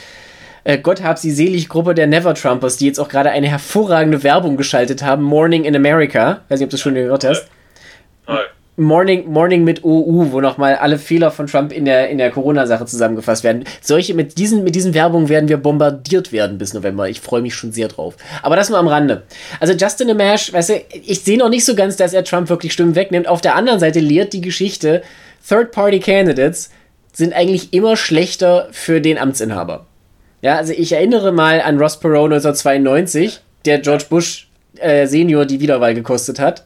[0.66, 4.24] äh, Gott hab sie selig Gruppe der Never Trumpers, die jetzt auch gerade eine hervorragende
[4.24, 6.40] Werbung geschaltet haben, Morning in America.
[6.48, 7.46] Weiß nicht, ob du das schon gehört hast.
[8.78, 12.84] Morning, Morning mit OU, wo nochmal alle Fehler von Trump in der, in der Corona-Sache
[12.84, 13.64] zusammengefasst werden.
[13.80, 17.08] Solche, mit diesen, mit diesen Werbungen werden wir bombardiert werden bis November.
[17.08, 18.16] Ich freue mich schon sehr drauf.
[18.42, 19.22] Aber das nur am Rande.
[19.60, 22.72] Also Justin Amash, weißt du, ich sehe noch nicht so ganz, dass er Trump wirklich
[22.72, 23.28] Stimmen wegnimmt.
[23.28, 25.02] Auf der anderen Seite lehrt die Geschichte,
[25.48, 26.70] Third-Party-Candidates
[27.12, 29.86] sind eigentlich immer schlechter für den Amtsinhaber.
[30.42, 35.60] Ja, also ich erinnere mal an Ross Perot 1992, der George Bush äh, Senior die
[35.60, 36.64] Wiederwahl gekostet hat.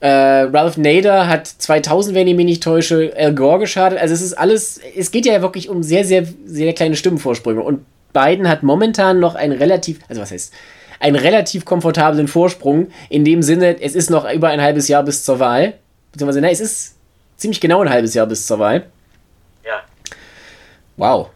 [0.00, 0.08] Äh,
[0.52, 3.98] Ralph Nader hat 2000, wenn ich mich nicht täusche, Al Gore geschadet.
[3.98, 7.60] Also es ist alles, es geht ja wirklich um sehr, sehr, sehr kleine Stimmenvorsprünge.
[7.60, 10.54] Und Biden hat momentan noch einen relativ, also was heißt,
[11.00, 12.88] einen relativ komfortablen Vorsprung.
[13.08, 15.74] In dem Sinne, es ist noch über ein halbes Jahr bis zur Wahl.
[16.12, 16.96] Beziehungsweise, nein, es ist
[17.36, 18.86] ziemlich genau ein halbes Jahr bis zur Wahl.
[19.64, 19.82] Ja.
[20.96, 21.30] Wow.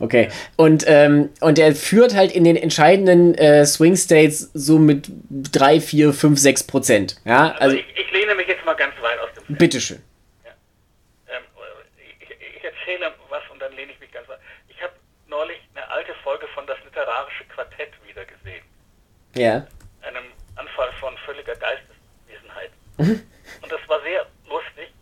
[0.00, 0.28] Okay.
[0.56, 5.80] Und, ähm, und er führt halt in den entscheidenden äh, Swing States so mit 3,
[5.80, 7.16] 4, 5, 6 Prozent.
[7.24, 9.54] Ja, also, also ich, ich, lehne mich jetzt mal ganz weit aus dem Fenster.
[9.54, 10.02] Bitteschön.
[10.44, 10.50] Ja.
[11.34, 11.42] Ähm,
[12.20, 14.38] ich, ich, erzähle was und dann lehne ich mich ganz weit.
[14.68, 14.92] Ich habe
[15.26, 18.64] neulich eine alte Folge von Das Literarische Quartett wieder gesehen.
[19.34, 19.66] Ja.
[20.02, 20.24] Einem
[20.56, 22.70] Anfall von völliger Geisteswesenheit.
[22.98, 23.22] Mhm.
[23.62, 24.92] Und das war sehr lustig.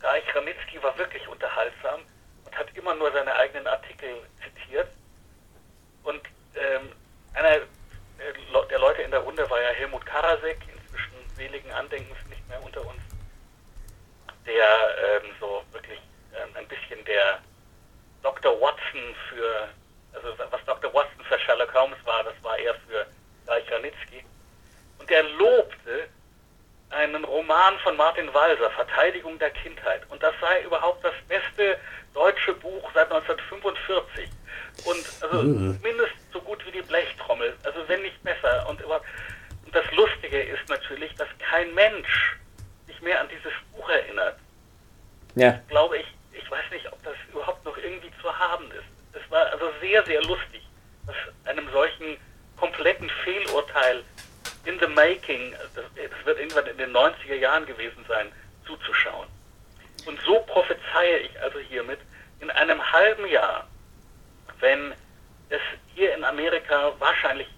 [0.00, 2.00] Reich Ranitzky war wirklich unterhaltsam
[2.58, 3.87] hat immer nur seine eigenen Artikel
[4.42, 4.88] zitiert.
[6.02, 6.20] Und
[6.54, 6.92] ähm,
[7.34, 7.62] einer äh,
[8.70, 12.80] der Leute in der Runde war ja Helmut Karasek, inzwischen seligen Andenkens nicht mehr unter
[12.80, 13.00] uns,
[14.46, 16.00] der ähm, so wirklich
[16.34, 17.40] ähm, ein bisschen der
[18.22, 18.60] Dr.
[18.60, 19.68] Watson für,
[20.12, 20.92] also was Dr.
[20.92, 23.06] Watson für Sherlock Holmes war, das war er für
[23.46, 24.24] Reich Ranitzky.
[24.98, 26.08] Und der lobte
[26.90, 30.02] einen Roman von Martin Walser, Verteidigung der Kindheit.
[30.08, 31.78] Und das sei überhaupt das beste
[32.14, 34.28] deutsche Buch seit 1945.
[34.84, 35.78] Und also mhm.
[35.82, 38.66] mindestens so gut wie die Blechtrommel, also wenn nicht besser.
[38.68, 39.06] Und überhaupt,
[41.74, 42.36] Mensch
[42.86, 44.38] sich mehr an dieses Buch erinnert,
[45.34, 45.60] ja.
[45.68, 48.84] glaube ich, ich weiß nicht, ob das überhaupt noch irgendwie zu haben ist.
[49.12, 50.62] Es war also sehr, sehr lustig,
[51.06, 52.16] dass einem solchen
[52.56, 54.02] kompletten Fehlurteil
[54.64, 55.84] in the making, das
[56.24, 58.32] wird irgendwann in den 90er Jahren gewesen sein,
[58.66, 59.28] zuzuschauen.
[60.06, 61.98] Und so prophezeie ich also hiermit,
[62.40, 63.66] in einem halben Jahr,
[64.60, 64.92] wenn
[65.48, 65.60] es
[65.94, 67.48] hier in Amerika wahrscheinlich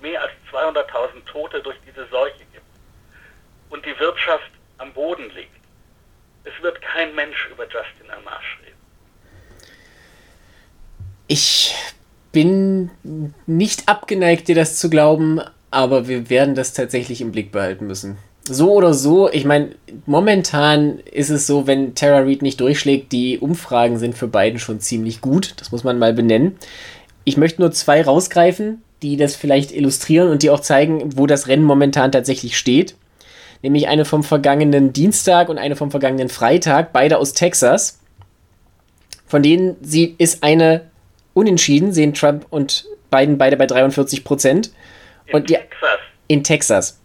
[0.00, 2.66] mehr als 200.000 Tote durch diese Seuche gibt
[3.70, 5.50] und die Wirtschaft am Boden liegt,
[6.44, 8.76] es wird kein Mensch über Justin Amash reden.
[11.28, 11.74] Ich
[12.32, 12.90] bin
[13.46, 15.40] nicht abgeneigt, dir das zu glauben,
[15.72, 18.18] aber wir werden das tatsächlich im Blick behalten müssen.
[18.44, 19.70] So oder so, ich meine,
[20.04, 24.80] momentan ist es so, wenn Tara Reid nicht durchschlägt, die Umfragen sind für beiden schon
[24.80, 25.54] ziemlich gut.
[25.58, 26.56] Das muss man mal benennen.
[27.24, 31.46] Ich möchte nur zwei rausgreifen, die das vielleicht illustrieren und die auch zeigen, wo das
[31.46, 32.96] Rennen momentan tatsächlich steht.
[33.62, 38.00] Nämlich eine vom vergangenen Dienstag und eine vom vergangenen Freitag, beide aus Texas.
[39.26, 40.82] Von denen sie, ist eine
[41.32, 44.72] unentschieden, sehen Trump und Biden beide bei 43 Prozent.
[45.32, 47.00] Und die, Texas, in Texas.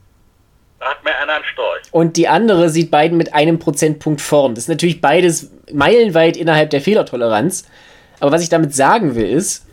[0.79, 1.81] da hat mir einer einen Storch.
[1.91, 4.55] Und die andere sieht Biden mit einem Prozentpunkt vorn.
[4.55, 7.65] Das ist natürlich beides meilenweit innerhalb der Fehlertoleranz.
[8.19, 9.65] Aber was ich damit sagen will, ist,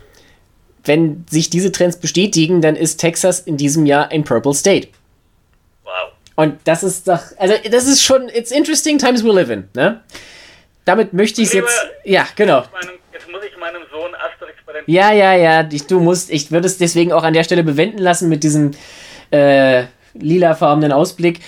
[0.83, 4.89] wenn sich diese Trends bestätigen, dann ist Texas in diesem Jahr ein Purple State.
[5.83, 6.11] Wow.
[6.35, 10.03] Und das ist doch, also das ist schon, it's interesting times we live in, ne?
[10.85, 12.63] Damit möchte ich es jetzt, ja, genau.
[12.71, 14.13] Meinem, jetzt muss ich meinem Sohn
[14.85, 17.99] Ja, ja, ja, ich, du musst, ich würde es deswegen auch an der Stelle bewenden
[17.99, 18.71] lassen mit diesem
[19.31, 19.83] äh,
[20.13, 21.39] lilafarbenen Ausblick.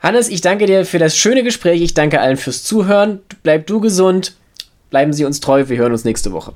[0.00, 1.80] Hannes, ich danke dir für das schöne Gespräch.
[1.82, 3.20] Ich danke allen fürs Zuhören.
[3.42, 4.36] Bleib du gesund.
[4.90, 5.68] Bleiben Sie uns treu.
[5.68, 6.54] Wir hören uns nächste Woche.